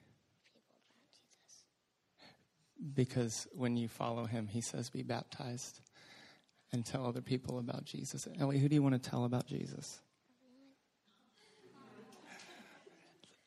Because 2.94 3.46
when 3.52 3.76
you 3.76 3.86
follow 3.86 4.24
him, 4.24 4.48
he 4.48 4.60
says, 4.60 4.90
be 4.90 5.04
baptized 5.04 5.80
and 6.72 6.84
tell 6.84 7.06
other 7.06 7.22
people 7.22 7.60
about 7.60 7.84
Jesus. 7.84 8.26
Ellie, 8.40 8.58
who 8.58 8.68
do 8.68 8.74
you 8.74 8.82
want 8.82 9.00
to 9.00 9.10
tell 9.10 9.24
about 9.24 9.46
Jesus? 9.46 10.00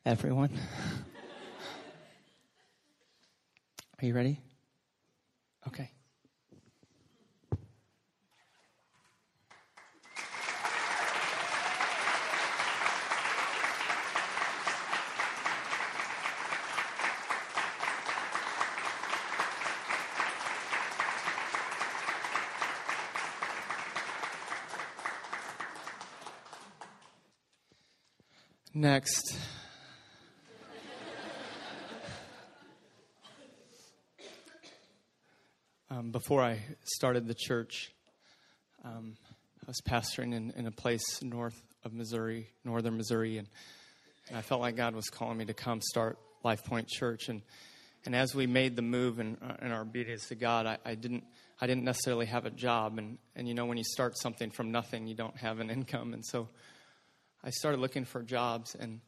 Everyone. 0.06 0.50
Are 4.02 4.06
you 4.06 4.14
ready? 4.14 4.40
Okay. 5.68 5.90
Next. 28.72 29.36
Um, 35.90 36.09
before 36.20 36.42
I 36.42 36.58
started 36.84 37.26
the 37.26 37.34
church, 37.34 37.90
um, 38.84 39.16
I 39.62 39.64
was 39.66 39.80
pastoring 39.80 40.34
in, 40.34 40.52
in, 40.54 40.66
a 40.66 40.70
place 40.70 41.22
north 41.22 41.58
of 41.82 41.94
Missouri, 41.94 42.46
northern 42.62 42.98
Missouri, 42.98 43.38
and, 43.38 43.48
and, 44.28 44.36
I 44.36 44.42
felt 44.42 44.60
like 44.60 44.76
God 44.76 44.94
was 44.94 45.08
calling 45.08 45.38
me 45.38 45.46
to 45.46 45.54
come 45.54 45.80
start 45.80 46.18
Life 46.44 46.62
Point 46.62 46.88
Church. 46.88 47.30
And, 47.30 47.40
and 48.04 48.14
as 48.14 48.34
we 48.34 48.46
made 48.46 48.76
the 48.76 48.82
move 48.82 49.18
in, 49.18 49.38
uh, 49.40 49.64
in 49.64 49.72
our 49.72 49.80
obedience 49.80 50.28
to 50.28 50.34
God, 50.34 50.66
I, 50.66 50.76
I, 50.84 50.94
didn't 50.94 51.24
I 51.58 51.66
didn't 51.66 51.84
necessarily 51.84 52.26
have 52.26 52.44
a 52.44 52.50
job, 52.50 52.98
and 52.98 53.16
and 53.34 53.48
you 53.48 53.54
know 53.54 53.64
when 53.64 53.78
you 53.78 53.84
start 53.84 54.18
something 54.18 54.50
from 54.50 54.70
nothing, 54.70 55.06
you 55.06 55.14
don't 55.14 55.38
have 55.38 55.58
an 55.58 55.70
income, 55.70 56.12
and 56.12 56.22
so 56.22 56.50
I 57.42 57.48
started 57.48 57.80
looking 57.80 58.04
for 58.04 58.22
jobs, 58.22 58.74
and 58.74 59.00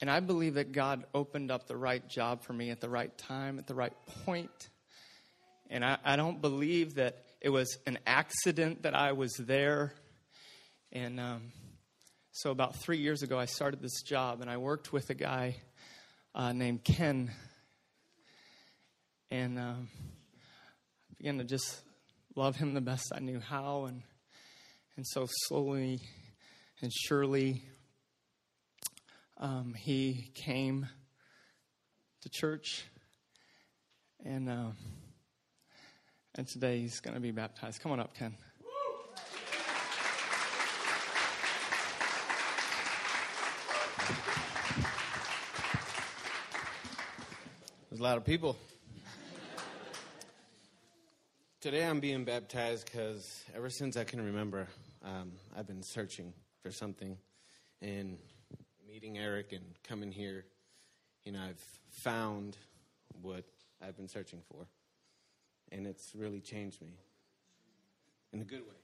and 0.00 0.08
I 0.08 0.20
believe 0.20 0.54
that 0.54 0.70
God 0.70 1.06
opened 1.12 1.50
up 1.50 1.66
the 1.66 1.76
right 1.76 2.08
job 2.08 2.44
for 2.44 2.52
me 2.52 2.70
at 2.70 2.80
the 2.80 2.88
right 2.88 3.18
time, 3.18 3.58
at 3.58 3.66
the 3.66 3.74
right 3.74 3.94
point. 4.24 4.68
And 5.68 5.84
I, 5.84 5.98
I 6.04 6.16
don't 6.16 6.40
believe 6.40 6.94
that 6.94 7.24
it 7.40 7.50
was 7.50 7.78
an 7.86 7.98
accident 8.06 8.82
that 8.82 8.94
I 8.94 9.12
was 9.12 9.32
there. 9.34 9.92
And 10.92 11.18
um, 11.18 11.52
so, 12.32 12.50
about 12.50 12.76
three 12.76 12.98
years 12.98 13.22
ago, 13.22 13.38
I 13.38 13.46
started 13.46 13.80
this 13.80 14.02
job, 14.02 14.40
and 14.40 14.48
I 14.48 14.58
worked 14.58 14.92
with 14.92 15.10
a 15.10 15.14
guy 15.14 15.56
uh, 16.34 16.52
named 16.52 16.84
Ken. 16.84 17.32
And 19.30 19.58
um, 19.58 19.88
I 21.10 21.14
began 21.18 21.38
to 21.38 21.44
just 21.44 21.80
love 22.36 22.56
him 22.56 22.74
the 22.74 22.80
best 22.80 23.12
I 23.12 23.18
knew 23.18 23.40
how. 23.40 23.86
And, 23.86 24.02
and 24.96 25.06
so, 25.06 25.26
slowly 25.46 26.00
and 26.80 26.92
surely, 26.92 27.64
um, 29.38 29.74
he 29.76 30.30
came 30.34 30.86
to 32.22 32.28
church. 32.28 32.84
And. 34.24 34.48
Uh, 34.48 34.70
and 36.36 36.46
today 36.46 36.80
he's 36.80 37.00
going 37.00 37.14
to 37.14 37.20
be 37.20 37.30
baptized. 37.30 37.80
Come 37.80 37.92
on 37.92 38.00
up, 38.00 38.14
Ken. 38.14 38.34
There's 47.88 48.00
a 48.00 48.02
lot 48.02 48.18
of 48.18 48.24
people. 48.24 48.56
Today 51.62 51.86
I'm 51.86 52.00
being 52.00 52.24
baptized 52.24 52.84
because 52.84 53.42
ever 53.54 53.70
since 53.70 53.96
I 53.96 54.04
can 54.04 54.22
remember, 54.22 54.68
um, 55.02 55.32
I've 55.56 55.66
been 55.66 55.82
searching 55.82 56.34
for 56.62 56.70
something. 56.70 57.16
And 57.80 58.18
meeting 58.86 59.16
Eric 59.16 59.52
and 59.52 59.64
coming 59.82 60.12
here, 60.12 60.44
you 61.24 61.32
know, 61.32 61.40
I've 61.40 61.64
found 61.88 62.58
what 63.22 63.44
I've 63.82 63.96
been 63.96 64.08
searching 64.08 64.42
for 64.50 64.66
and 65.72 65.86
it's 65.86 66.12
really 66.14 66.40
changed 66.40 66.80
me 66.80 66.94
in 68.32 68.40
a 68.40 68.44
good 68.44 68.60
way. 68.60 68.74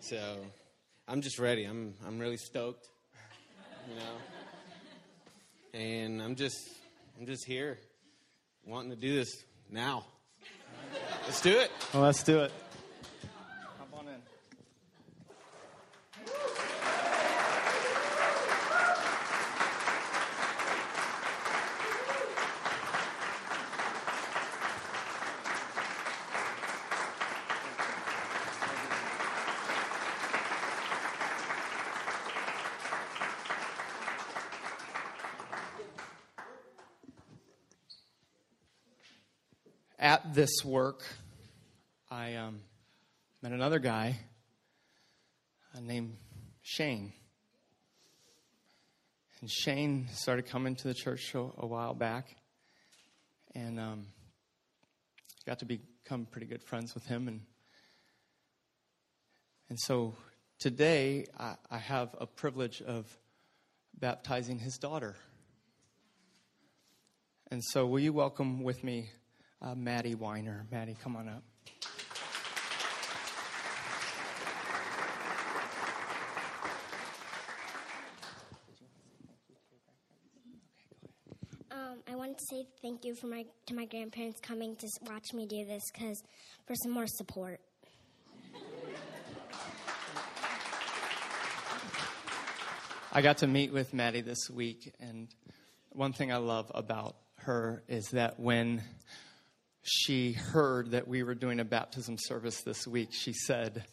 So 0.00 0.36
I'm 1.08 1.20
just 1.20 1.38
ready. 1.38 1.64
I'm 1.64 1.94
I'm 2.06 2.18
really 2.18 2.36
stoked, 2.36 2.88
you 3.88 3.96
know, 3.96 5.78
and 5.78 6.22
I'm 6.22 6.36
just 6.36 6.68
I'm 7.18 7.26
just 7.26 7.44
here, 7.44 7.78
wanting 8.64 8.90
to 8.90 8.96
do 8.96 9.14
this 9.14 9.44
now. 9.70 10.04
Let's 11.24 11.40
do 11.40 11.58
it. 11.58 11.70
Well, 11.92 12.02
let's 12.02 12.22
do 12.22 12.40
it. 12.40 12.52
at 40.06 40.34
this 40.46 40.64
work, 40.64 41.02
I 42.08 42.36
um, 42.36 42.60
met 43.42 43.50
another 43.50 43.80
guy 43.80 44.16
uh, 45.74 45.80
named 45.80 46.18
Shane. 46.62 47.12
And 49.40 49.50
Shane 49.50 50.06
started 50.12 50.46
coming 50.46 50.76
to 50.76 50.86
the 50.86 50.94
church 50.94 51.34
a, 51.34 51.38
a 51.58 51.66
while 51.66 51.94
back, 51.94 52.36
and 53.56 53.80
um, 53.80 54.06
got 55.46 55.58
to 55.58 55.64
become 55.64 56.28
pretty 56.30 56.46
good 56.46 56.62
friends 56.62 56.94
with 56.94 57.06
him. 57.06 57.26
And 57.26 57.40
and 59.68 59.80
so 59.80 60.14
today 60.60 61.26
I, 61.36 61.56
I 61.72 61.78
have 61.78 62.14
a 62.20 62.26
privilege 62.26 62.80
of 62.82 63.04
baptizing 63.98 64.60
his 64.60 64.78
daughter. 64.78 65.16
And 67.50 67.64
so, 67.64 67.84
will 67.84 67.98
you 67.98 68.12
welcome 68.12 68.62
with 68.62 68.84
me 68.84 69.10
uh, 69.62 69.74
Maddie 69.74 70.14
Weiner. 70.14 70.66
Maddie, 70.70 70.96
come 71.02 71.16
on 71.16 71.28
up. 71.28 71.42
Um, 81.70 81.98
I 82.10 82.14
wanted 82.16 82.38
to 82.38 82.44
say 82.50 82.66
thank 82.82 83.04
you 83.04 83.14
for 83.14 83.26
my, 83.26 83.44
to 83.66 83.74
my 83.74 83.86
grandparents 83.86 84.40
coming 84.40 84.76
to 84.76 84.86
watch 85.06 85.32
me 85.34 85.46
do 85.46 85.64
this 85.64 85.82
because 85.92 86.22
for 86.66 86.74
some 86.74 86.92
more 86.92 87.06
support. 87.06 87.60
I 93.12 93.22
got 93.22 93.38
to 93.38 93.46
meet 93.46 93.72
with 93.72 93.94
Maddie 93.94 94.20
this 94.20 94.50
week, 94.50 94.92
and 95.00 95.28
one 95.88 96.12
thing 96.12 96.30
I 96.30 96.36
love 96.36 96.70
about 96.74 97.16
her 97.38 97.82
is 97.88 98.10
that 98.10 98.38
when 98.38 98.82
she 99.86 100.32
heard 100.32 100.90
that 100.90 101.06
we 101.08 101.22
were 101.22 101.34
doing 101.34 101.60
a 101.60 101.64
baptism 101.64 102.16
service 102.18 102.62
this 102.62 102.86
week, 102.86 103.10
she 103.12 103.32
said, 103.32 103.84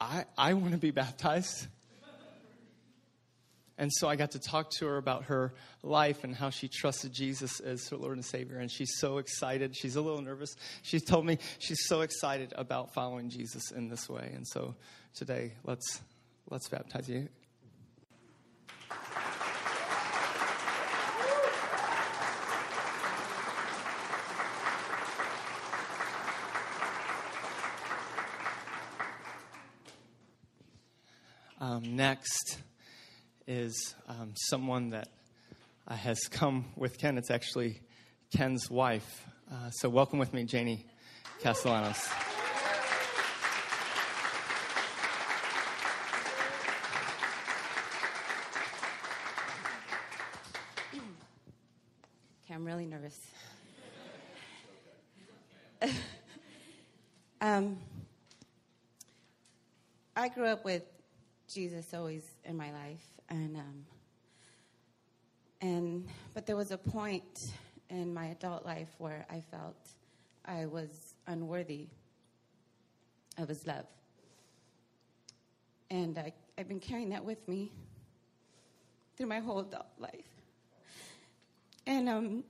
I, 0.00 0.24
I 0.36 0.54
want 0.54 0.72
to 0.72 0.78
be 0.78 0.90
baptized. 0.90 1.66
And 3.76 3.90
so 3.92 4.08
I 4.08 4.14
got 4.14 4.32
to 4.32 4.38
talk 4.38 4.70
to 4.78 4.86
her 4.86 4.98
about 4.98 5.24
her 5.24 5.52
life 5.82 6.22
and 6.22 6.34
how 6.34 6.50
she 6.50 6.68
trusted 6.68 7.12
Jesus 7.12 7.58
as 7.58 7.88
her 7.88 7.96
Lord 7.96 8.16
and 8.16 8.24
Savior. 8.24 8.58
And 8.58 8.70
she's 8.70 8.98
so 8.98 9.18
excited. 9.18 9.76
She's 9.76 9.96
a 9.96 10.00
little 10.00 10.22
nervous. 10.22 10.54
She 10.82 11.00
told 11.00 11.26
me 11.26 11.38
she's 11.58 11.84
so 11.86 12.02
excited 12.02 12.52
about 12.56 12.94
following 12.94 13.30
Jesus 13.30 13.72
in 13.72 13.88
this 13.88 14.08
way. 14.08 14.30
And 14.34 14.46
so 14.46 14.76
today, 15.14 15.54
let's, 15.64 16.00
let's 16.48 16.68
baptize 16.68 17.08
you. 17.08 17.28
Um, 31.64 31.96
next 31.96 32.58
is 33.46 33.94
um, 34.06 34.34
someone 34.36 34.90
that 34.90 35.08
uh, 35.88 35.94
has 35.94 36.18
come 36.28 36.66
with 36.76 36.98
Ken. 36.98 37.16
It's 37.16 37.30
actually 37.30 37.80
Ken's 38.36 38.70
wife. 38.70 39.24
Uh, 39.50 39.70
so, 39.70 39.88
welcome 39.88 40.18
with 40.18 40.34
me, 40.34 40.44
Janie 40.44 40.84
Castellanos. 41.40 42.06
Okay, 52.44 52.52
I'm 52.52 52.66
really 52.66 52.84
nervous. 52.84 53.18
um, 57.40 57.78
I 60.14 60.28
grew 60.28 60.44
up 60.48 60.62
with 60.62 60.82
Jesus 61.48 61.92
always 61.94 62.24
in 62.44 62.56
my 62.56 62.72
life, 62.72 63.04
and 63.28 63.56
um, 63.56 63.84
and 65.60 66.08
but 66.32 66.46
there 66.46 66.56
was 66.56 66.70
a 66.70 66.78
point 66.78 67.52
in 67.90 68.12
my 68.12 68.26
adult 68.26 68.64
life 68.64 68.94
where 68.98 69.26
I 69.30 69.40
felt 69.40 69.76
I 70.44 70.66
was 70.66 71.14
unworthy 71.26 71.86
of 73.38 73.48
His 73.48 73.66
love, 73.66 73.86
and 75.90 76.18
I, 76.18 76.32
I've 76.58 76.68
been 76.68 76.80
carrying 76.80 77.10
that 77.10 77.24
with 77.24 77.46
me 77.46 77.72
through 79.16 79.26
my 79.26 79.40
whole 79.40 79.60
adult 79.60 79.86
life. 79.98 80.10
And 81.86 82.08
um, 82.08 82.44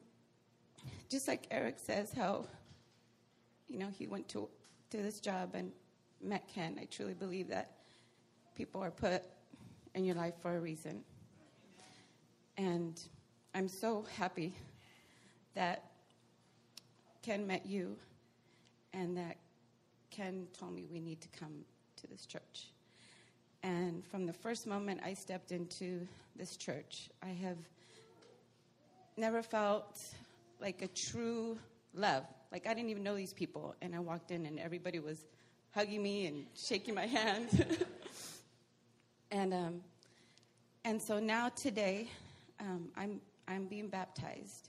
just 1.11 1.28
like 1.28 1.46
Eric 1.50 1.76
says, 1.78 2.12
how 2.12 2.46
you 3.68 3.78
know 3.78 3.88
he 3.98 4.07
went 4.07 4.28
to 4.28 4.48
to 4.90 5.02
this 5.02 5.20
job 5.20 5.50
and 5.54 5.72
met 6.22 6.48
Ken. 6.48 6.78
I 6.80 6.85
truly 6.85 7.14
believe 7.14 7.48
that 7.48 7.72
people 8.55 8.83
are 8.83 8.90
put 8.90 9.23
in 9.95 10.05
your 10.05 10.14
life 10.14 10.35
for 10.40 10.57
a 10.57 10.61
reason. 10.61 11.03
And 12.57 13.01
I'm 13.55 13.69
so 13.69 14.05
happy 14.17 14.55
that 15.55 15.85
Ken 17.23 17.47
met 17.47 17.67
you 17.67 17.97
and 18.93 19.17
that 19.17 19.37
Ken 20.11 20.47
told 20.59 20.75
me 20.75 20.87
we 20.90 21.01
need 21.01 21.21
to 21.21 21.29
come 21.29 21.64
to 21.97 22.07
this 22.07 22.27
church. 22.27 22.71
And 23.62 24.05
from 24.07 24.27
the 24.27 24.33
first 24.33 24.67
moment 24.67 25.01
I 25.05 25.14
stepped 25.14 25.51
into 25.51 26.07
this 26.37 26.57
church, 26.57 27.09
I 27.23 27.29
have 27.29 27.57
never 29.17 29.43
felt 29.43 30.01
like 30.61 30.83
a 30.83 30.88
true 30.88 31.59
love. 31.95 32.25
Like 32.53 32.67
I 32.67 32.75
didn't 32.75 32.90
even 32.90 33.03
know 33.03 33.17
these 33.17 33.33
people, 33.33 33.75
and 33.81 33.95
I 33.95 34.01
walked 34.01 34.31
in 34.31 34.47
and 34.47 34.61
everybody 34.61 35.01
was 35.01 35.25
hugging 35.75 36.03
me 36.03 36.27
and 36.27 36.47
shaking 36.55 36.95
my 36.95 37.07
hand. 37.07 37.67
and 39.35 39.53
um, 39.53 39.81
and 40.85 41.03
so 41.03 41.18
now 41.18 41.49
today, 41.49 42.09
um, 42.61 42.88
I'm 42.97 43.20
I'm 43.49 43.66
being 43.66 43.88
baptized 43.88 44.68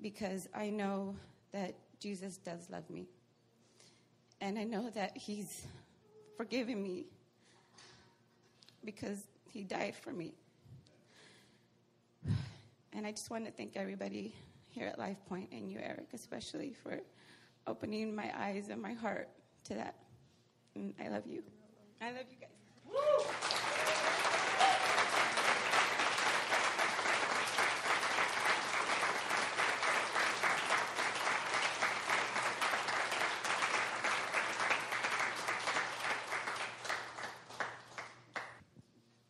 because 0.00 0.48
I 0.54 0.70
know 0.70 1.14
that 1.52 1.74
Jesus 2.00 2.38
does 2.38 2.70
love 2.70 2.88
me, 2.88 3.06
and 4.40 4.58
I 4.58 4.64
know 4.64 4.88
that 4.94 5.16
He's 5.16 5.66
forgiven 6.36 6.82
me 6.82 7.04
because 8.84 9.24
He 9.52 9.64
died 9.64 9.94
for 9.94 10.12
me. 10.12 10.32
And 12.94 13.06
I 13.06 13.12
just 13.12 13.30
want 13.30 13.44
to 13.44 13.52
thank 13.52 13.76
everybody 13.76 14.34
here 14.70 14.86
at 14.86 14.98
Life 14.98 15.18
Point 15.28 15.50
and 15.52 15.70
you, 15.70 15.78
Eric, 15.78 16.08
especially 16.14 16.74
for 16.82 16.98
opening 17.66 18.16
my 18.16 18.32
eyes 18.36 18.70
and 18.70 18.80
my 18.80 18.94
heart 18.94 19.28
to 19.64 19.74
that. 19.74 19.94
And 20.74 20.94
I 20.98 21.08
love 21.08 21.26
you. 21.26 21.42
I 22.00 22.10
love 22.10 22.24
you 22.30 22.38
guys. 22.40 22.58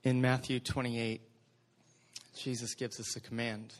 In 0.08 0.22
Matthew 0.22 0.58
28, 0.58 1.20
Jesus 2.34 2.74
gives 2.74 2.98
us 2.98 3.14
a 3.16 3.20
command. 3.20 3.74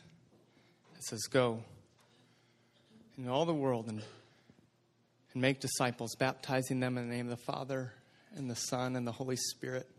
It 0.95 1.03
says, 1.03 1.21
Go 1.23 1.63
in 3.17 3.27
all 3.27 3.45
the 3.45 3.53
world 3.55 3.87
and, 3.87 4.03
and 5.33 5.41
make 5.41 5.59
disciples, 5.59 6.13
baptizing 6.19 6.81
them 6.81 6.99
in 6.99 7.09
the 7.09 7.15
name 7.15 7.25
of 7.25 7.35
the 7.35 7.43
Father 7.51 7.93
and 8.35 8.47
the 8.47 8.55
Son 8.55 8.95
and 8.95 9.07
the 9.07 9.11
Holy 9.11 9.37
Spirit. 9.37 9.89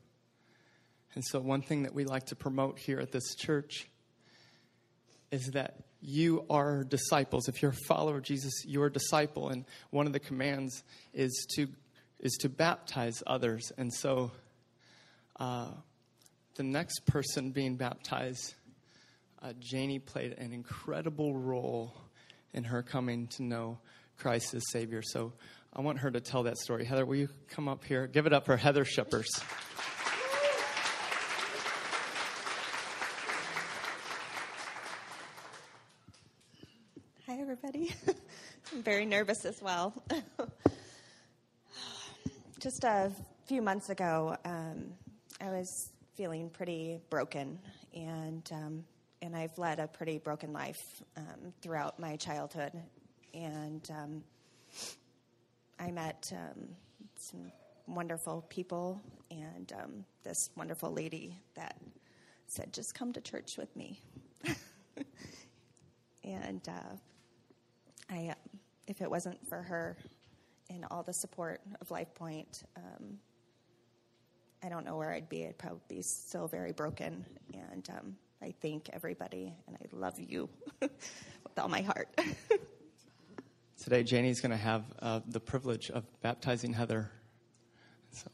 And 1.17 1.25
so, 1.25 1.41
one 1.41 1.63
thing 1.63 1.83
that 1.83 1.95
we 1.95 2.05
like 2.05 2.27
to 2.27 2.37
promote 2.37 2.79
here 2.79 3.01
at 3.01 3.11
this 3.11 3.35
church 3.35 3.89
is 5.33 5.51
that 5.55 5.79
you 6.01 6.45
are 6.49 6.85
disciples. 6.85 7.49
If 7.49 7.61
you're 7.61 7.73
a 7.73 7.87
follower 7.89 8.19
of 8.19 8.23
Jesus, 8.23 8.53
you're 8.65 8.87
a 8.87 8.93
disciple. 8.93 9.49
And 9.49 9.65
one 9.91 10.07
of 10.07 10.13
the 10.13 10.21
commands 10.21 10.85
is 11.13 11.45
to, 11.57 11.67
is 12.21 12.35
to 12.43 12.49
baptize 12.49 13.21
others. 13.27 13.73
And 13.77 13.93
so, 13.93 14.31
uh, 15.41 15.71
the 16.61 16.65
next 16.65 17.07
person 17.07 17.53
being 17.53 17.77
baptized, 17.77 18.53
uh, 19.41 19.55
Janie 19.61 19.99
played 19.99 20.35
an 20.37 20.53
incredible 20.53 21.35
role 21.35 21.95
in 22.53 22.65
her 22.65 22.83
coming 22.83 23.29
to 23.29 23.43
know 23.43 23.79
Christ 24.19 24.53
as 24.53 24.63
Savior. 24.71 25.01
So 25.01 25.33
I 25.73 25.81
want 25.81 26.01
her 26.01 26.11
to 26.11 26.21
tell 26.21 26.43
that 26.43 26.59
story. 26.59 26.85
Heather, 26.85 27.07
will 27.07 27.17
you 27.17 27.31
come 27.49 27.67
up 27.67 27.83
here? 27.83 28.07
Give 28.07 28.27
it 28.27 28.35
up 28.35 28.45
for 28.45 28.59
Heather 28.59 28.85
Shippers. 28.85 29.31
Hi, 37.27 37.41
everybody. 37.41 37.95
I'm 38.75 38.83
very 38.83 39.07
nervous 39.07 39.47
as 39.47 39.63
well. 39.63 39.95
Just 42.61 42.85
a 42.85 43.11
few 43.47 43.63
months 43.63 43.89
ago, 43.89 44.37
um, 44.45 44.93
I 45.41 45.49
was 45.49 45.91
feeling 46.21 46.51
pretty 46.51 47.01
broken, 47.09 47.59
and 47.95 48.51
um, 48.53 48.85
and 49.23 49.35
I've 49.35 49.57
led 49.57 49.81
a 49.81 49.87
pretty 49.87 50.19
broken 50.19 50.53
life 50.53 51.03
um, 51.17 51.55
throughout 51.63 51.99
my 51.99 52.15
childhood, 52.17 52.73
and 53.33 53.91
um, 53.91 54.23
I 55.79 55.91
met 55.91 56.31
um, 56.37 56.69
some 57.17 57.51
wonderful 57.87 58.45
people 58.51 59.01
and 59.31 59.73
um, 59.83 60.05
this 60.23 60.51
wonderful 60.57 60.93
lady 60.93 61.39
that 61.55 61.81
said, 62.49 62.71
"Just 62.75 62.95
come 62.95 63.15
to 63.15 63.21
church 63.23 63.57
with 63.57 63.75
me," 63.75 63.99
and 66.23 66.69
uh, 66.69 66.97
I, 68.11 68.35
if 68.87 69.01
it 69.01 69.11
wasn't 69.11 69.39
for 69.49 69.63
her 69.63 69.97
and 70.69 70.85
all 70.91 71.03
the 71.03 71.15
support 71.15 71.63
of 71.81 71.91
Life 71.91 72.15
Point. 72.15 72.65
Um, 72.77 73.21
I 74.63 74.69
don't 74.69 74.85
know 74.85 74.97
where 74.97 75.13
I'd 75.13 75.29
be. 75.29 75.47
I'd 75.47 75.59
probably 75.59 75.81
be 75.89 76.03
still 76.03 76.47
very 76.47 76.73
broken. 76.73 77.25
And 77.53 77.89
um, 77.91 78.17
I 78.43 78.55
thank 78.61 78.91
everybody, 78.93 79.55
and 79.67 79.77
I 79.77 79.87
love 79.93 80.19
you 80.19 80.49
with 80.81 81.59
all 81.59 81.69
my 81.69 81.81
heart. 81.81 82.09
Today, 83.83 84.03
Janie's 84.03 84.41
going 84.41 84.51
to 84.51 84.59
have 84.59 84.85
uh, 85.01 85.21
the 85.27 85.41
privilege 85.41 85.91
of 85.91 86.05
baptizing 86.21 86.73
Heather. 86.73 87.11
So. 88.11 88.29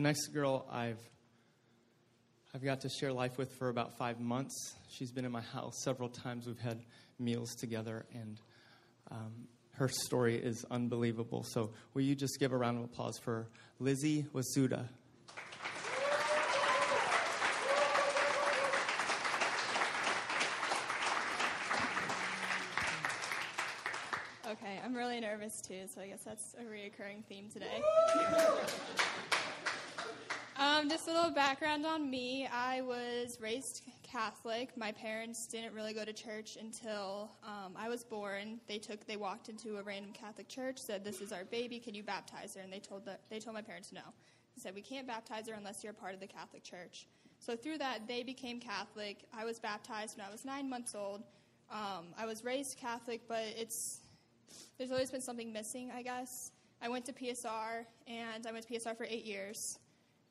Next 0.00 0.28
girl 0.28 0.66
I've 0.70 0.98
I've 2.52 2.64
got 2.64 2.80
to 2.80 2.88
share 2.88 3.12
life 3.12 3.38
with 3.38 3.52
for 3.58 3.68
about 3.68 3.96
five 3.96 4.18
months. 4.18 4.74
She's 4.88 5.12
been 5.12 5.24
in 5.24 5.30
my 5.30 5.40
house 5.40 5.74
several 5.84 6.08
times. 6.08 6.48
We've 6.48 6.58
had 6.58 6.80
meals 7.20 7.54
together, 7.54 8.06
and 8.12 8.40
um, 9.12 9.46
her 9.74 9.88
story 9.88 10.36
is 10.36 10.64
unbelievable. 10.68 11.44
So, 11.44 11.70
will 11.94 12.02
you 12.02 12.16
just 12.16 12.40
give 12.40 12.52
a 12.52 12.56
round 12.56 12.78
of 12.78 12.84
applause 12.84 13.18
for 13.18 13.46
Lizzie 13.78 14.26
Wasuda? 14.34 14.88
Okay, 24.50 24.80
I'm 24.84 24.94
really 24.94 25.20
nervous 25.20 25.60
too, 25.60 25.82
so 25.94 26.00
I 26.00 26.08
guess 26.08 26.24
that's 26.24 26.56
a 26.58 26.64
reoccurring 26.64 27.24
theme 27.28 27.48
today. 27.52 27.80
Um, 30.60 30.90
just 30.90 31.08
a 31.08 31.12
little 31.12 31.30
background 31.30 31.86
on 31.86 32.08
me. 32.10 32.46
I 32.46 32.82
was 32.82 33.38
raised 33.40 33.82
Catholic. 34.02 34.76
My 34.76 34.92
parents 34.92 35.46
didn't 35.46 35.72
really 35.72 35.94
go 35.94 36.04
to 36.04 36.12
church 36.12 36.58
until 36.60 37.30
um, 37.42 37.72
I 37.76 37.88
was 37.88 38.04
born. 38.04 38.60
They 38.68 38.76
took, 38.76 39.06
they 39.06 39.16
walked 39.16 39.48
into 39.48 39.78
a 39.78 39.82
random 39.82 40.12
Catholic 40.12 40.48
church, 40.48 40.78
said, 40.78 41.02
"This 41.02 41.22
is 41.22 41.32
our 41.32 41.44
baby. 41.44 41.78
Can 41.78 41.94
you 41.94 42.02
baptize 42.02 42.54
her?" 42.54 42.60
And 42.60 42.70
they 42.70 42.78
told 42.78 43.06
the, 43.06 43.18
they 43.30 43.40
told 43.40 43.54
my 43.54 43.62
parents 43.62 43.90
no. 43.90 44.02
They 44.54 44.60
said, 44.60 44.74
"We 44.74 44.82
can't 44.82 45.06
baptize 45.06 45.48
her 45.48 45.54
unless 45.54 45.82
you're 45.82 45.92
a 45.92 45.94
part 45.94 46.12
of 46.12 46.20
the 46.20 46.26
Catholic 46.26 46.62
Church." 46.62 47.06
So 47.38 47.56
through 47.56 47.78
that, 47.78 48.06
they 48.06 48.22
became 48.22 48.60
Catholic. 48.60 49.24
I 49.32 49.46
was 49.46 49.58
baptized 49.58 50.18
when 50.18 50.26
I 50.26 50.30
was 50.30 50.44
nine 50.44 50.68
months 50.68 50.94
old. 50.94 51.22
Um, 51.72 52.08
I 52.18 52.26
was 52.26 52.44
raised 52.44 52.76
Catholic, 52.76 53.22
but 53.26 53.44
it's 53.56 54.00
there's 54.76 54.90
always 54.90 55.10
been 55.10 55.22
something 55.22 55.52
missing, 55.54 55.90
I 55.94 56.02
guess. 56.02 56.50
I 56.82 56.90
went 56.90 57.06
to 57.06 57.14
PSR, 57.14 57.86
and 58.06 58.46
I 58.46 58.52
went 58.52 58.66
to 58.66 58.74
PSR 58.74 58.94
for 58.94 59.04
eight 59.04 59.24
years. 59.24 59.78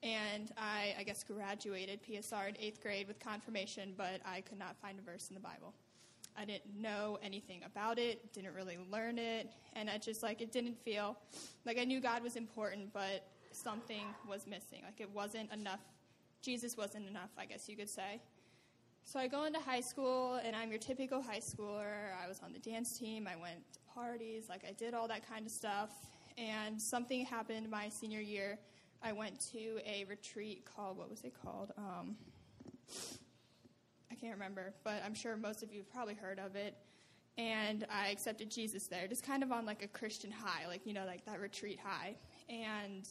And 0.01 0.51
I, 0.57 0.95
I 0.97 1.03
guess, 1.03 1.23
graduated 1.23 1.99
PSR 2.03 2.49
in 2.49 2.55
eighth 2.59 2.81
grade 2.81 3.07
with 3.07 3.19
confirmation, 3.19 3.93
but 3.97 4.21
I 4.25 4.41
could 4.41 4.57
not 4.57 4.77
find 4.81 4.97
a 4.97 5.01
verse 5.01 5.27
in 5.29 5.33
the 5.33 5.41
Bible. 5.41 5.73
I 6.37 6.45
didn't 6.45 6.79
know 6.79 7.17
anything 7.21 7.61
about 7.65 7.99
it, 7.99 8.31
didn't 8.31 8.53
really 8.53 8.77
learn 8.89 9.19
it, 9.19 9.49
and 9.73 9.89
I 9.89 9.97
just 9.97 10.23
like 10.23 10.41
it 10.41 10.53
didn't 10.53 10.77
feel 10.85 11.17
like 11.65 11.77
I 11.77 11.83
knew 11.83 11.99
God 11.99 12.23
was 12.23 12.37
important, 12.37 12.93
but 12.93 13.27
something 13.51 14.05
was 14.27 14.47
missing. 14.47 14.83
Like 14.85 15.01
it 15.01 15.09
wasn't 15.13 15.51
enough. 15.51 15.81
Jesus 16.41 16.77
wasn't 16.77 17.09
enough, 17.09 17.31
I 17.37 17.45
guess 17.45 17.67
you 17.67 17.75
could 17.75 17.89
say. 17.89 18.21
So 19.03 19.19
I 19.19 19.27
go 19.27 19.45
into 19.45 19.59
high 19.59 19.81
school, 19.81 20.35
and 20.35 20.55
I'm 20.55 20.69
your 20.69 20.79
typical 20.79 21.21
high 21.21 21.39
schooler. 21.39 22.11
I 22.23 22.27
was 22.27 22.39
on 22.43 22.53
the 22.53 22.59
dance 22.59 22.97
team. 22.97 23.27
I 23.27 23.35
went 23.35 23.59
to 23.73 23.79
parties, 23.93 24.47
like 24.47 24.63
I 24.67 24.71
did 24.71 24.93
all 24.93 25.07
that 25.07 25.27
kind 25.27 25.45
of 25.45 25.51
stuff. 25.51 25.89
And 26.37 26.81
something 26.81 27.25
happened 27.25 27.69
my 27.69 27.89
senior 27.89 28.21
year. 28.21 28.59
I 29.01 29.13
went 29.13 29.39
to 29.51 29.79
a 29.85 30.05
retreat 30.09 30.65
called 30.65 30.97
what 30.97 31.09
was 31.09 31.21
it 31.21 31.33
called? 31.41 31.71
Um, 31.77 32.15
I 34.11 34.15
can't 34.15 34.33
remember, 34.33 34.73
but 34.83 35.01
I'm 35.05 35.13
sure 35.13 35.37
most 35.37 35.63
of 35.63 35.71
you 35.71 35.79
have 35.79 35.91
probably 35.91 36.15
heard 36.15 36.39
of 36.39 36.55
it. 36.55 36.75
And 37.37 37.85
I 37.89 38.09
accepted 38.09 38.51
Jesus 38.51 38.87
there, 38.87 39.07
just 39.07 39.25
kind 39.25 39.43
of 39.43 39.51
on 39.51 39.65
like 39.65 39.81
a 39.83 39.87
Christian 39.87 40.31
high, 40.31 40.67
like 40.67 40.85
you 40.85 40.93
know, 40.93 41.05
like 41.05 41.25
that 41.25 41.39
retreat 41.39 41.79
high. 41.81 42.15
And 42.49 43.07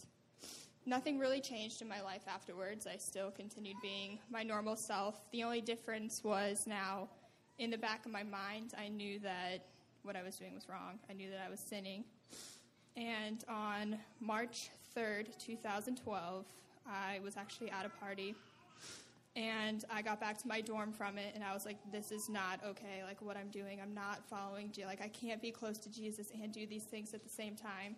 nothing 0.84 1.18
really 1.18 1.40
changed 1.40 1.80
in 1.80 1.88
my 1.88 2.02
life 2.02 2.22
afterwards. 2.28 2.86
I 2.86 2.96
still 2.96 3.30
continued 3.30 3.76
being 3.80 4.18
my 4.30 4.42
normal 4.42 4.76
self. 4.76 5.20
The 5.32 5.44
only 5.44 5.62
difference 5.62 6.22
was 6.22 6.66
now 6.66 7.08
in 7.58 7.70
the 7.70 7.78
back 7.78 8.06
of 8.06 8.12
my 8.12 8.22
mind, 8.22 8.74
I 8.78 8.88
knew 8.88 9.18
that 9.20 9.66
what 10.02 10.14
I 10.16 10.22
was 10.22 10.36
doing 10.36 10.54
was 10.54 10.68
wrong. 10.68 10.98
I 11.10 11.12
knew 11.12 11.30
that 11.30 11.40
I 11.44 11.50
was 11.50 11.60
sinning. 11.60 12.04
And 12.96 13.44
on 13.48 13.98
March 14.20 14.70
3rd, 14.98 15.26
2012, 15.38 16.44
I 16.86 17.20
was 17.22 17.36
actually 17.36 17.70
at 17.70 17.86
a 17.86 17.88
party. 17.88 18.34
And 19.36 19.84
I 19.92 20.02
got 20.02 20.18
back 20.20 20.36
to 20.38 20.48
my 20.48 20.60
dorm 20.60 20.92
from 20.92 21.16
it, 21.16 21.32
and 21.34 21.44
I 21.44 21.54
was 21.54 21.64
like, 21.64 21.76
this 21.92 22.10
is 22.10 22.28
not 22.28 22.58
okay. 22.66 23.04
Like, 23.06 23.22
what 23.22 23.36
I'm 23.36 23.50
doing, 23.50 23.78
I'm 23.80 23.94
not 23.94 24.28
following. 24.28 24.72
Je- 24.72 24.84
Like, 24.86 25.00
I 25.00 25.08
can't 25.08 25.40
be 25.40 25.52
close 25.52 25.78
to 25.78 25.90
Jesus 25.90 26.28
and 26.42 26.52
do 26.52 26.66
these 26.66 26.82
things 26.82 27.14
at 27.14 27.22
the 27.22 27.28
same 27.28 27.54
time. 27.54 27.94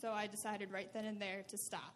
So 0.00 0.12
I 0.12 0.26
decided 0.26 0.72
right 0.72 0.90
then 0.94 1.04
and 1.04 1.20
there 1.20 1.42
to 1.48 1.58
stop. 1.58 1.94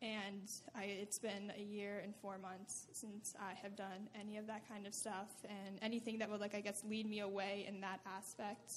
And 0.00 0.50
I, 0.74 0.84
it's 0.84 1.18
been 1.18 1.52
a 1.58 1.62
year 1.62 2.00
and 2.02 2.14
four 2.16 2.38
months 2.38 2.86
since 2.92 3.34
I 3.38 3.52
have 3.62 3.76
done 3.76 4.08
any 4.18 4.38
of 4.38 4.46
that 4.46 4.66
kind 4.68 4.86
of 4.86 4.94
stuff 4.94 5.28
and 5.44 5.78
anything 5.82 6.18
that 6.18 6.30
would, 6.30 6.40
like, 6.40 6.54
I 6.54 6.60
guess, 6.60 6.82
lead 6.88 7.06
me 7.08 7.20
away 7.20 7.66
in 7.68 7.80
that 7.82 8.00
aspect. 8.06 8.72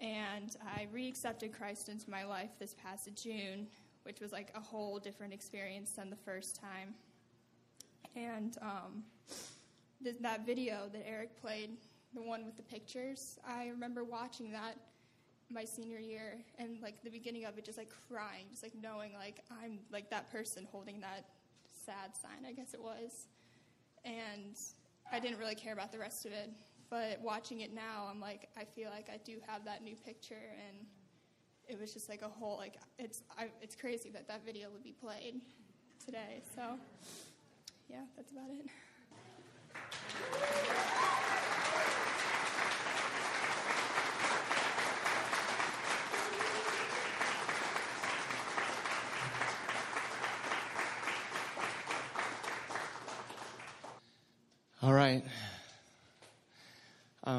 And 0.00 0.56
I 0.64 0.86
reaccepted 0.94 1.52
Christ 1.52 1.88
into 1.88 2.08
my 2.10 2.24
life 2.24 2.50
this 2.58 2.74
past 2.74 3.08
June, 3.14 3.66
which 4.04 4.20
was 4.20 4.32
like 4.32 4.50
a 4.54 4.60
whole 4.60 4.98
different 4.98 5.32
experience 5.32 5.92
than 5.92 6.08
the 6.08 6.16
first 6.16 6.56
time. 6.56 6.94
And 8.16 8.56
um, 8.62 9.04
th- 10.02 10.16
that 10.20 10.46
video 10.46 10.88
that 10.92 11.06
Eric 11.06 11.40
played, 11.40 11.70
the 12.14 12.22
one 12.22 12.44
with 12.46 12.56
the 12.56 12.62
pictures, 12.62 13.38
I 13.46 13.68
remember 13.68 14.02
watching 14.02 14.50
that 14.52 14.76
my 15.52 15.64
senior 15.64 15.98
year 15.98 16.38
and 16.58 16.80
like 16.80 17.02
the 17.02 17.10
beginning 17.10 17.44
of 17.44 17.58
it 17.58 17.64
just 17.64 17.76
like 17.76 17.90
crying 18.08 18.44
just 18.50 18.62
like 18.62 18.72
knowing 18.80 19.12
like 19.14 19.42
i'm 19.62 19.80
like 19.90 20.08
that 20.08 20.30
person 20.30 20.66
holding 20.70 21.00
that 21.00 21.24
sad 21.84 22.14
sign 22.14 22.46
i 22.46 22.52
guess 22.52 22.72
it 22.72 22.80
was 22.80 23.26
and 24.04 24.56
i 25.10 25.18
didn't 25.18 25.38
really 25.38 25.56
care 25.56 25.72
about 25.72 25.90
the 25.90 25.98
rest 25.98 26.24
of 26.24 26.32
it 26.32 26.50
but 26.90 27.20
watching 27.22 27.60
it 27.60 27.72
now 27.72 28.06
i'm 28.10 28.20
like 28.20 28.48
i 28.58 28.64
feel 28.64 28.90
like 28.90 29.08
i 29.08 29.16
do 29.24 29.36
have 29.46 29.64
that 29.64 29.82
new 29.82 29.96
picture 29.96 30.54
and 30.68 30.84
it 31.68 31.80
was 31.80 31.94
just 31.94 32.08
like 32.08 32.22
a 32.22 32.28
whole 32.28 32.56
like 32.56 32.74
it's 32.98 33.22
I, 33.38 33.46
it's 33.62 33.76
crazy 33.76 34.10
that 34.10 34.26
that 34.28 34.44
video 34.44 34.68
would 34.70 34.82
be 34.82 34.92
played 34.92 35.40
today 36.04 36.42
so 36.54 36.74
yeah 37.88 38.00
that's 38.16 38.32
about 38.32 38.50
it 38.50 38.66
All 54.82 54.94
right. 54.94 55.22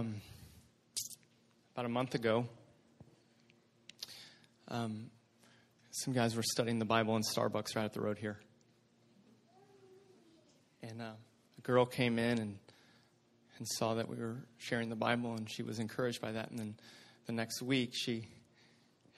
Um, 0.01 0.15
about 1.75 1.85
a 1.85 1.89
month 1.89 2.15
ago, 2.15 2.47
um, 4.67 5.11
some 5.91 6.11
guys 6.11 6.35
were 6.35 6.41
studying 6.41 6.79
the 6.79 6.85
Bible 6.85 7.15
in 7.17 7.21
Starbucks 7.21 7.75
right 7.75 7.85
up 7.85 7.93
the 7.93 8.01
road 8.01 8.17
here. 8.17 8.39
And 10.81 11.03
uh, 11.03 11.11
a 11.55 11.61
girl 11.61 11.85
came 11.85 12.17
in 12.17 12.39
and, 12.39 12.57
and 13.59 13.67
saw 13.73 13.93
that 13.93 14.09
we 14.09 14.15
were 14.15 14.37
sharing 14.57 14.89
the 14.89 14.95
Bible, 14.95 15.35
and 15.35 15.47
she 15.47 15.61
was 15.61 15.77
encouraged 15.77 16.19
by 16.19 16.31
that. 16.31 16.49
And 16.49 16.57
then 16.57 16.75
the 17.27 17.33
next 17.33 17.61
week, 17.61 17.91
she, 17.93 18.27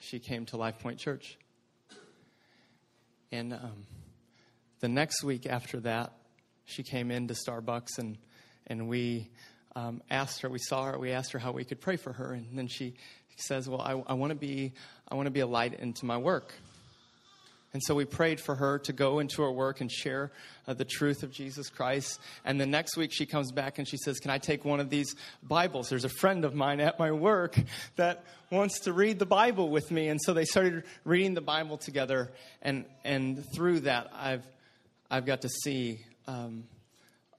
she 0.02 0.20
came 0.20 0.46
to 0.48 0.58
Life 0.58 0.80
Point 0.80 1.00
Church. 1.00 1.38
And 3.32 3.54
um, 3.54 3.86
the 4.82 4.90
next 4.90 5.24
week 5.24 5.46
after 5.46 5.80
that, 5.80 6.12
she 6.66 6.84
came 6.84 7.10
into 7.10 7.36
Starbucks 7.36 8.00
and 8.00 8.18
and 8.68 8.88
we 8.88 9.30
um, 9.76 10.01
asked 10.09 10.41
her. 10.41 10.49
We 10.49 10.59
saw 10.59 10.86
her. 10.86 10.99
We 10.99 11.11
asked 11.11 11.32
her 11.32 11.39
how 11.39 11.51
we 11.51 11.63
could 11.63 11.82
pray 11.82 11.97
for 11.97 12.13
her, 12.13 12.34
and 12.34 12.57
then 12.57 12.67
she 12.67 12.95
says, 13.38 13.67
"Well, 13.67 13.82
I, 13.82 13.91
I 14.07 14.13
want 14.13 14.32
to 14.32 14.36
be 14.36 14.74
I 15.09 15.15
want 15.15 15.28
to 15.28 15.32
be 15.32 15.41
a 15.41 15.47
light 15.47 15.80
into 15.80 16.05
my 16.05 16.17
work." 16.17 16.53
And 17.74 17.82
so 17.84 17.95
we 17.95 18.05
prayed 18.05 18.39
for 18.39 18.53
her 18.53 18.78
to 18.80 18.93
go 18.93 19.17
into 19.17 19.41
her 19.41 19.51
work 19.51 19.82
and 19.82 19.91
share 19.91 20.32
uh, 20.67 20.76
the 20.76 20.86
truth 20.86 21.24
of 21.24 21.32
Jesus 21.32 21.69
Christ. 21.69 22.19
And 22.45 22.61
the 22.61 22.67
next 22.67 22.95
week 22.95 23.11
she 23.11 23.26
comes 23.26 23.51
back 23.51 23.80
and 23.80 23.88
she 23.88 23.97
says, 23.97 24.19
Can 24.19 24.30
I 24.30 24.38
take 24.38 24.63
one 24.63 24.80
of 24.80 24.91
these 24.91 25.15
Bibles? 25.41 25.89
There's 25.89 26.05
a 26.05 26.09
friend 26.09 26.45
of 26.45 26.53
mine 26.53 26.80
at 26.80 26.99
my 26.99 27.11
work 27.11 27.57
that 27.95 28.24
wants 28.51 28.82
to 28.82 28.93
read 28.93 29.17
the 29.17 29.26
Bible 29.26 29.69
with 29.69 29.89
me. 29.89 30.07
And 30.09 30.21
so 30.21 30.34
they 30.36 30.45
started 30.45 30.84
reading 31.03 31.34
the 31.34 31.41
Bible 31.41 31.80
together. 31.80 32.32
And, 32.61 32.86
and 33.03 33.43
through 33.55 33.82
that, 33.82 34.11
I've, 34.13 34.45
I've 35.09 35.26
got 35.26 35.41
to 35.41 35.49
see 35.49 35.99
um, 36.28 36.65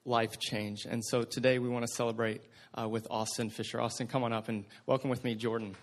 life 0.04 0.38
change. 0.38 0.84
And 0.84 1.04
so 1.04 1.22
today 1.22 1.58
we 1.58 1.68
want 1.68 1.86
to 1.86 1.92
celebrate 1.92 2.42
uh, 2.78 2.88
with 2.88 3.06
Austin 3.10 3.50
Fisher. 3.50 3.80
Austin, 3.80 4.06
come 4.06 4.24
on 4.24 4.32
up 4.32 4.48
and 4.48 4.64
welcome 4.86 5.10
with 5.10 5.24
me, 5.24 5.34
Jordan. 5.34 5.74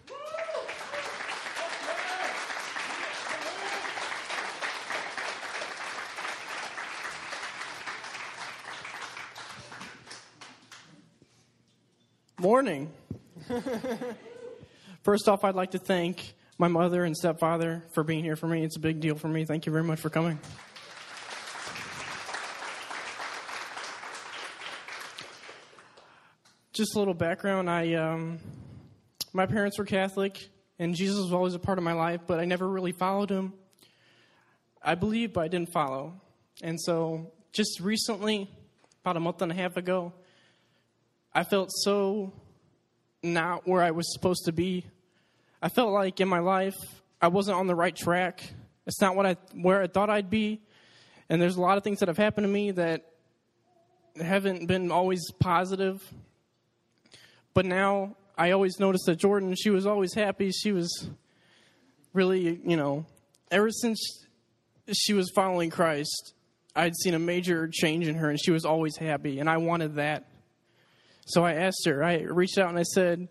Morning. 12.40 12.92
First 15.04 15.30
off, 15.30 15.44
I'd 15.44 15.54
like 15.56 15.72
to 15.72 15.78
thank 15.78 16.34
my 16.58 16.68
mother 16.68 17.04
and 17.04 17.16
stepfather 17.16 17.84
for 17.94 18.04
being 18.04 18.24
here 18.24 18.36
for 18.36 18.48
me. 18.48 18.64
It's 18.64 18.78
a 18.78 18.80
big 18.80 19.00
deal 19.00 19.16
for 19.16 19.28
me. 19.28 19.46
Thank 19.46 19.68
you 19.68 19.72
very 19.72 19.84
much 19.84 20.00
for 20.00 20.10
coming. 20.10 20.40
Just 26.74 26.96
a 26.96 27.00
little 27.00 27.14
background. 27.14 27.70
I, 27.70 27.96
um, 27.96 28.40
my 29.34 29.46
parents 29.46 29.78
were 29.78 29.84
Catholic, 29.84 30.50
and 30.80 30.96
Jesus 30.96 31.18
was 31.18 31.34
always 31.34 31.54
a 31.54 31.60
part 31.60 31.78
of 31.78 31.84
my 31.84 31.92
life, 31.92 32.22
but 32.26 32.40
I 32.40 32.46
never 32.46 32.66
really 32.66 32.94
followed 32.94 33.30
him. 33.30 33.52
I 34.82 34.96
believed, 34.96 35.34
but 35.34 35.42
I 35.42 35.48
didn't 35.50 35.74
follow. 35.74 36.14
And 36.64 36.80
so, 36.80 37.34
just 37.52 37.82
recently, 37.82 38.50
about 39.04 39.18
a 39.18 39.20
month 39.20 39.42
and 39.42 39.52
a 39.52 39.56
half 39.56 39.76
ago, 39.76 40.14
I 41.34 41.44
felt 41.44 41.72
so 41.74 42.32
not 43.22 43.68
where 43.68 43.84
I 43.84 43.92
was 43.92 44.12
supposed 44.14 44.46
to 44.46 44.54
be. 44.54 44.86
I 45.62 45.68
felt 45.68 45.92
like 45.92 46.22
in 46.22 46.30
my 46.30 46.40
life 46.40 46.78
I 47.22 47.28
wasn't 47.28 47.58
on 47.58 47.68
the 47.68 47.76
right 47.76 47.96
track. 47.96 48.44
It's 48.88 49.02
not 49.02 49.18
what 49.18 49.26
I 49.26 49.36
where 49.54 49.82
I 49.82 49.88
thought 49.88 50.10
I'd 50.10 50.30
be. 50.30 50.62
And 51.28 51.42
there's 51.42 51.58
a 51.58 51.62
lot 51.62 51.78
of 51.78 51.84
things 51.84 52.00
that 52.00 52.08
have 52.08 52.18
happened 52.18 52.46
to 52.46 52.52
me 52.52 52.72
that 52.72 53.12
haven't 54.16 54.68
been 54.68 54.90
always 54.90 55.22
positive. 55.40 56.02
But 57.54 57.66
now 57.66 58.16
I 58.38 58.52
always 58.52 58.80
noticed 58.80 59.06
that 59.08 59.18
Jordan, 59.18 59.56
she 59.56 59.70
was 59.70 59.86
always 59.86 60.14
happy. 60.14 60.52
She 60.52 60.72
was 60.72 61.10
really, 62.14 62.60
you 62.66 62.78
know, 62.78 63.06
ever 63.50 63.70
since 63.70 64.26
she 64.94 65.14
was 65.14 65.32
following 65.36 65.70
Christ, 65.70 66.34
I'd 66.76 66.96
seen 66.96 67.14
a 67.14 67.20
major 67.20 67.70
change 67.72 68.08
in 68.08 68.16
her 68.16 68.30
and 68.30 68.40
she 68.40 68.52
was 68.52 68.66
always 68.66 68.96
happy. 68.98 69.40
And 69.40 69.50
I 69.50 69.58
wanted 69.58 69.96
that. 69.96 70.28
So 71.26 71.44
I 71.44 71.54
asked 71.54 71.86
her, 71.86 72.04
I 72.04 72.22
reached 72.22 72.58
out 72.58 72.70
and 72.70 72.80
I 72.80 72.84
said, 72.84 73.28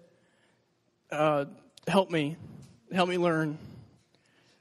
uh, 1.10 1.46
Help 1.88 2.10
me, 2.10 2.36
help 2.92 3.08
me 3.08 3.16
learn. 3.16 3.58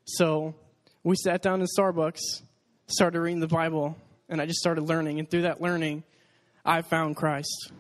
So 0.05 0.55
we 1.03 1.16
sat 1.16 1.41
down 1.41 1.62
in 1.62 1.68
Starbucks, 1.78 2.22
started 2.88 3.20
reading 3.20 3.41
the 3.41 3.47
Bible, 3.47 3.97
and 4.30 4.41
I 4.41 4.45
just 4.45 4.60
started 4.60 4.84
learning. 4.84 5.20
And 5.20 5.30
through 5.30 5.43
that 5.43 5.62
learning, 5.62 6.03
I 6.66 6.82
found 6.82 7.18
Christ. 7.18 7.72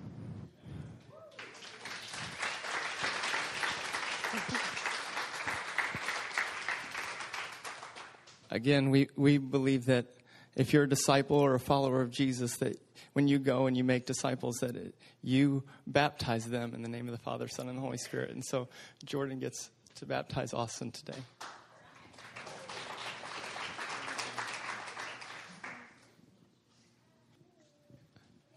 Again, 8.49 8.89
we, 8.89 9.09
we 9.15 9.37
believe 9.37 9.85
that 9.85 10.07
if 10.55 10.73
you're 10.73 10.83
a 10.83 10.89
disciple 10.89 11.37
or 11.37 11.53
a 11.53 11.59
follower 11.59 12.01
of 12.01 12.09
Jesus, 12.09 12.57
that 12.57 12.81
when 13.13 13.27
you 13.27 13.37
go 13.37 13.67
and 13.67 13.77
you 13.77 13.83
make 13.83 14.05
disciples, 14.05 14.57
that 14.61 14.75
it, 14.75 14.95
you 15.21 15.63
baptize 15.85 16.45
them 16.45 16.73
in 16.73 16.81
the 16.81 16.89
name 16.89 17.07
of 17.07 17.11
the 17.11 17.21
Father, 17.21 17.47
Son, 17.47 17.69
and 17.69 17.77
the 17.77 17.81
Holy 17.81 17.97
Spirit. 17.97 18.31
And 18.31 18.43
so 18.43 18.67
Jordan 19.05 19.39
gets 19.39 19.69
to 19.95 20.05
baptize 20.05 20.53
Austin 20.53 20.91
today. 20.91 21.19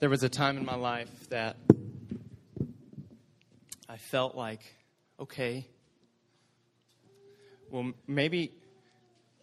There 0.00 0.10
was 0.10 0.22
a 0.22 0.28
time 0.28 0.56
in 0.56 0.64
my 0.64 0.74
life 0.74 1.28
that 1.28 1.56
I 3.88 3.98
felt 3.98 4.34
like, 4.34 4.60
okay, 5.20 5.66
well, 7.70 7.92
maybe, 8.08 8.52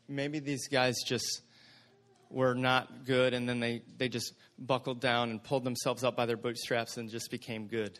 maybe 0.09 0.39
these 0.39 0.67
guys 0.67 0.95
just 1.05 1.41
were 2.29 2.53
not 2.53 3.05
good 3.05 3.33
and 3.33 3.47
then 3.47 3.59
they, 3.59 3.81
they 3.97 4.09
just 4.09 4.33
buckled 4.57 4.99
down 4.99 5.29
and 5.29 5.43
pulled 5.43 5.63
themselves 5.63 6.03
up 6.03 6.15
by 6.15 6.25
their 6.25 6.37
bootstraps 6.37 6.97
and 6.97 7.09
just 7.09 7.31
became 7.31 7.67
good. 7.67 7.99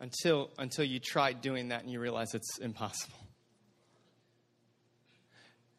Until, 0.00 0.50
until 0.58 0.84
you 0.84 1.00
tried 1.00 1.40
doing 1.40 1.68
that 1.68 1.82
and 1.82 1.90
you 1.90 2.00
realize 2.00 2.34
it's 2.34 2.58
impossible. 2.58 3.18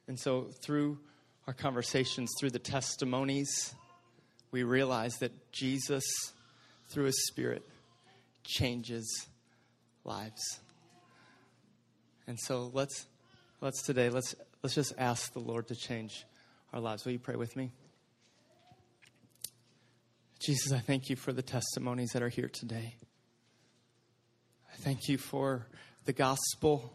And 0.07 0.19
so, 0.19 0.49
through 0.63 0.99
our 1.47 1.53
conversations, 1.53 2.30
through 2.39 2.49
the 2.49 2.59
testimonies, 2.59 3.73
we 4.51 4.63
realize 4.63 5.13
that 5.19 5.51
Jesus, 5.51 6.03
through 6.89 7.05
his 7.05 7.27
Spirit, 7.27 7.63
changes 8.43 9.27
lives. 10.03 10.59
And 12.27 12.39
so 12.39 12.71
let's 12.73 13.05
let's 13.62 13.82
today 13.82 14.10
let's 14.10 14.36
let's 14.64 14.76
just 14.76 14.93
ask 14.97 15.34
the 15.34 15.39
Lord 15.39 15.68
to 15.68 15.76
change 15.76 16.26
our 16.74 16.80
lives. 16.80 17.05
Will 17.05 17.12
you 17.12 17.20
pray 17.20 17.36
with 17.36 17.55
me? 17.55 17.72
Jesus, 20.39 20.72
I 20.72 20.80
thank 20.80 21.10
you 21.10 21.16
for 21.16 21.34
the 21.34 21.41
testimonies 21.41 22.12
that 22.14 22.24
are 22.24 22.30
here 22.30 22.49
today. 22.49 22.95
I 24.72 24.78
thank 24.78 25.10
you 25.10 25.18
for 25.18 25.68
the 26.05 26.14
gospel. 26.14 26.93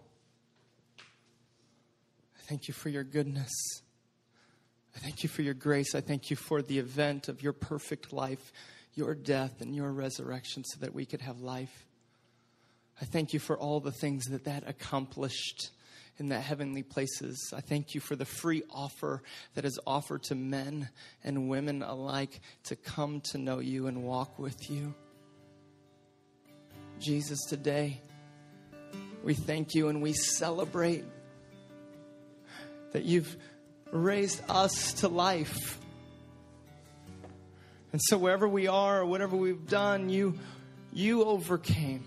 I 0.98 2.42
thank 2.46 2.68
you 2.68 2.74
for 2.74 2.88
your 2.88 3.04
goodness. 3.04 3.52
I 4.96 5.00
thank 5.00 5.22
you 5.22 5.28
for 5.28 5.42
your 5.42 5.54
grace. 5.54 5.94
I 5.94 6.00
thank 6.00 6.30
you 6.30 6.36
for 6.36 6.62
the 6.62 6.78
event 6.78 7.28
of 7.28 7.42
your 7.42 7.52
perfect 7.52 8.12
life, 8.12 8.52
your 8.94 9.14
death, 9.14 9.60
and 9.60 9.74
your 9.74 9.92
resurrection 9.92 10.64
so 10.64 10.80
that 10.80 10.94
we 10.94 11.04
could 11.04 11.20
have 11.20 11.40
life. 11.40 11.86
I 13.02 13.04
thank 13.04 13.34
you 13.34 13.40
for 13.40 13.58
all 13.58 13.80
the 13.80 13.92
things 13.92 14.24
that 14.26 14.44
that 14.44 14.66
accomplished 14.66 15.70
in 16.18 16.28
the 16.28 16.40
heavenly 16.40 16.82
places. 16.82 17.52
I 17.56 17.60
thank 17.60 17.94
you 17.94 18.00
for 18.00 18.16
the 18.16 18.24
free 18.24 18.62
offer 18.70 19.22
that 19.54 19.64
is 19.64 19.78
offered 19.86 20.22
to 20.24 20.34
men 20.34 20.88
and 21.22 21.48
women 21.48 21.82
alike 21.82 22.40
to 22.64 22.76
come 22.76 23.20
to 23.32 23.38
know 23.38 23.58
you 23.58 23.86
and 23.86 24.04
walk 24.04 24.38
with 24.38 24.70
you. 24.70 24.94
Jesus, 27.00 27.40
today, 27.48 28.00
we 29.22 29.34
thank 29.34 29.74
you 29.74 29.88
and 29.88 30.00
we 30.00 30.12
celebrate 30.12 31.04
that 32.92 33.04
you've 33.04 33.36
raised 33.90 34.40
us 34.48 34.92
to 34.94 35.08
life. 35.08 35.78
And 37.92 38.00
so 38.02 38.18
wherever 38.18 38.48
we 38.48 38.68
are 38.68 39.00
or 39.00 39.06
whatever 39.06 39.36
we've 39.36 39.66
done, 39.66 40.08
you 40.08 40.38
you 40.92 41.24
overcame. 41.24 42.04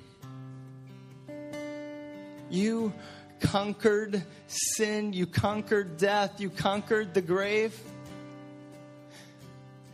You 2.49 2.93
conquered 3.39 4.23
sin, 4.47 5.13
you 5.13 5.25
conquered 5.25 5.97
death, 5.97 6.39
you 6.39 6.49
conquered 6.49 7.13
the 7.13 7.21
grave. 7.21 7.79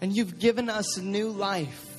And 0.01 0.15
you've 0.15 0.39
given 0.39 0.69
us 0.69 0.97
new 0.97 1.29
life. 1.29 1.89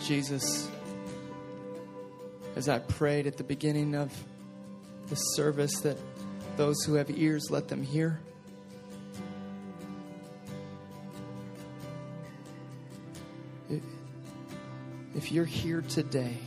Jesus, 0.00 0.68
as 2.56 2.68
I 2.68 2.80
prayed 2.80 3.26
at 3.26 3.36
the 3.36 3.44
beginning 3.44 3.94
of 3.94 4.12
the 5.08 5.14
service, 5.14 5.80
that 5.80 5.96
those 6.56 6.82
who 6.84 6.94
have 6.94 7.10
ears 7.10 7.50
let 7.50 7.68
them 7.68 7.82
hear. 7.82 8.20
If 15.14 15.30
you're 15.30 15.44
here 15.44 15.82
today 15.82 16.38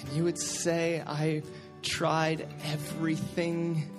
and 0.00 0.12
you 0.12 0.24
would 0.24 0.38
say, 0.38 1.02
I 1.04 1.42
tried 1.82 2.46
everything. 2.64 3.90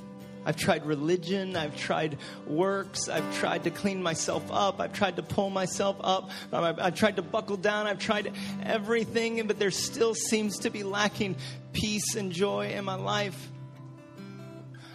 I've 0.46 0.56
tried 0.56 0.86
religion. 0.86 1.58
I've 1.58 1.76
tried 1.76 2.18
works. 2.48 3.10
I've 3.10 3.38
tried 3.38 3.66
to 3.66 3.70
clean 3.70 4.02
myself 4.02 4.50
up. 4.50 4.80
I've 4.80 4.94
tried 4.94 5.18
to 5.18 5.24
pull 5.24 5.50
myself 5.50 5.98
up. 6.00 6.30
Um, 6.54 6.64
I've, 6.64 6.80
I've 6.80 6.96
tried 6.96 7.18
to 7.18 7.22
buckle 7.22 7.58
down. 7.58 7.86
I've 7.86 8.00
tried 8.00 8.32
everything, 8.64 9.46
but 9.46 9.60
there 9.60 9.72
still 9.72 10.16
seems 10.16 10.60
to 10.60 10.70
be 10.70 10.84
lacking 10.84 11.36
peace 11.74 12.16
and 12.16 12.32
joy 12.32 12.70
in 12.70 12.86
my 12.86 12.96
life. 12.96 13.52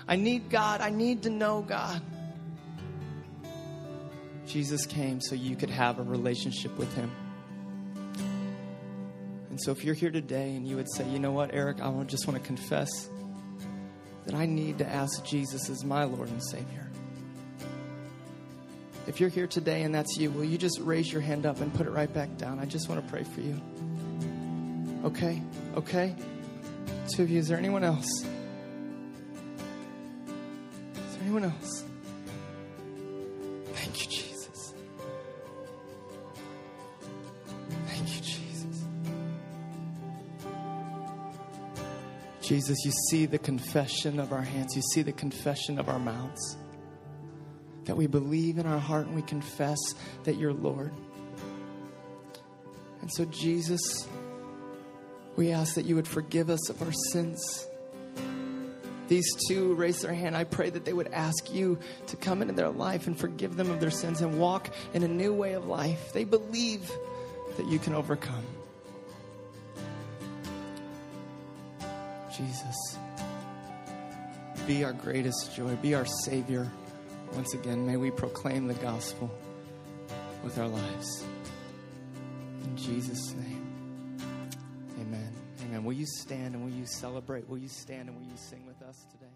I 0.09 0.17
need 0.17 0.49
God. 0.49 0.81
I 0.81 0.89
need 0.89 1.25
to 1.25 1.31
know 1.31 1.61
God. 1.61 2.01
Jesus 4.51 4.85
came 4.87 5.21
so 5.21 5.35
you 5.35 5.55
could 5.57 5.71
have 5.71 5.99
a 5.99 6.03
relationship 6.03 6.77
with 6.77 6.93
Him. 6.95 7.11
And 9.51 9.61
so 9.63 9.71
if 9.71 9.85
you're 9.85 9.95
here 9.95 10.11
today 10.11 10.55
and 10.57 10.67
you 10.67 10.77
would 10.77 10.91
say, 10.93 11.09
you 11.09 11.19
know 11.19 11.33
what, 11.33 11.55
Eric, 11.55 11.81
I 11.81 11.91
just 12.05 12.27
want 12.27 12.41
to 12.41 12.47
confess 12.47 12.89
that 14.27 14.35
I 14.35 14.47
need 14.47 14.79
to 14.79 14.87
ask 14.87 15.25
Jesus 15.25 15.71
as 15.71 15.85
my 15.85 16.05
Lord 16.05 16.29
and 16.29 16.43
Savior. 16.43 16.89
If 19.07 19.21
you're 19.21 19.29
here 19.29 19.47
today 19.47 19.83
and 19.83 19.95
that's 19.95 20.17
you, 20.19 20.31
will 20.31 20.45
you 20.45 20.59
just 20.59 20.79
raise 20.81 21.13
your 21.13 21.23
hand 21.23 21.47
up 21.47 21.61
and 21.61 21.73
put 21.75 21.87
it 21.87 21.91
right 21.91 22.13
back 22.13 22.37
down? 22.37 22.59
I 22.59 22.65
just 22.65 22.89
want 22.89 23.05
to 23.05 23.11
pray 23.11 23.25
for 23.25 23.41
you. 23.41 23.61
Okay? 25.05 25.43
Okay? 25.77 26.15
Two 27.15 27.23
of 27.23 27.31
you. 27.31 27.39
Is 27.39 27.49
there 27.49 27.59
anyone 27.59 27.83
else? 27.83 28.07
Is 28.07 28.27
there 30.97 31.23
anyone 31.23 31.45
else? 31.45 31.85
Jesus, 42.51 42.85
you 42.85 42.91
see 43.09 43.27
the 43.27 43.39
confession 43.39 44.19
of 44.19 44.33
our 44.33 44.43
hands, 44.43 44.75
you 44.75 44.83
see 44.93 45.03
the 45.03 45.13
confession 45.13 45.79
of 45.79 45.89
our 45.89 46.01
mouths. 46.01 46.57
That 47.85 47.97
we 47.97 48.09
believe 48.09 48.59
in 48.59 48.67
our 48.67 48.81
heart 48.81 49.07
and 49.07 49.15
we 49.15 49.23
confess 49.23 49.79
that 50.25 50.37
you're 50.37 50.53
Lord. 50.53 50.91
And 53.03 53.13
so, 53.13 53.25
Jesus, 53.27 54.09
we 55.37 55.53
ask 55.53 55.77
that 55.77 55.85
you 55.85 55.95
would 55.95 56.09
forgive 56.09 56.51
us 56.51 56.69
of 56.69 56.83
our 56.83 56.91
sins. 57.13 57.69
These 59.07 59.33
two 59.47 59.75
raise 59.75 60.01
their 60.01 60.13
hand. 60.13 60.37
I 60.37 60.43
pray 60.43 60.71
that 60.71 60.85
they 60.85 60.93
would 60.93 61.13
ask 61.13 61.55
you 61.55 61.79
to 62.09 62.17
come 62.17 62.43
into 62.43 62.55
their 62.55 62.71
life 62.71 63.07
and 63.07 63.17
forgive 63.17 63.55
them 63.55 63.71
of 63.71 63.79
their 63.79 63.93
sins 63.93 64.23
and 64.23 64.41
walk 64.41 64.75
in 64.93 65.05
a 65.05 65.09
new 65.09 65.33
way 65.33 65.53
of 65.53 65.67
life. 65.67 66.13
They 66.13 66.25
believe 66.25 66.91
that 67.57 67.69
you 67.69 67.79
can 67.79 67.95
overcome. 67.95 68.45
Jesus, 72.37 72.99
be 74.67 74.85
our 74.85 74.93
greatest 74.93 75.55
joy, 75.55 75.75
be 75.77 75.95
our 75.95 76.07
Savior. 76.25 76.71
Once 77.33 77.55
again, 77.55 77.87
may 77.87 77.97
we 77.97 78.11
proclaim 78.11 78.67
the 78.67 78.75
gospel 78.75 79.31
with 80.43 80.59
our 80.59 80.69
lives. 80.69 81.25
In 82.65 82.77
Jesus' 82.77 83.33
name, 83.35 84.19
amen. 85.01 85.33
Amen. 85.63 85.85
Will 85.85 85.93
you 85.93 86.07
stand 86.07 86.55
and 86.55 86.65
will 86.65 86.73
you 86.73 86.87
celebrate? 86.87 87.49
Will 87.49 87.59
you 87.59 87.69
stand 87.69 88.09
and 88.09 88.19
will 88.19 88.27
you 88.27 88.37
sing 88.37 88.67
with 88.67 88.81
us 88.83 89.07
today? 89.13 89.33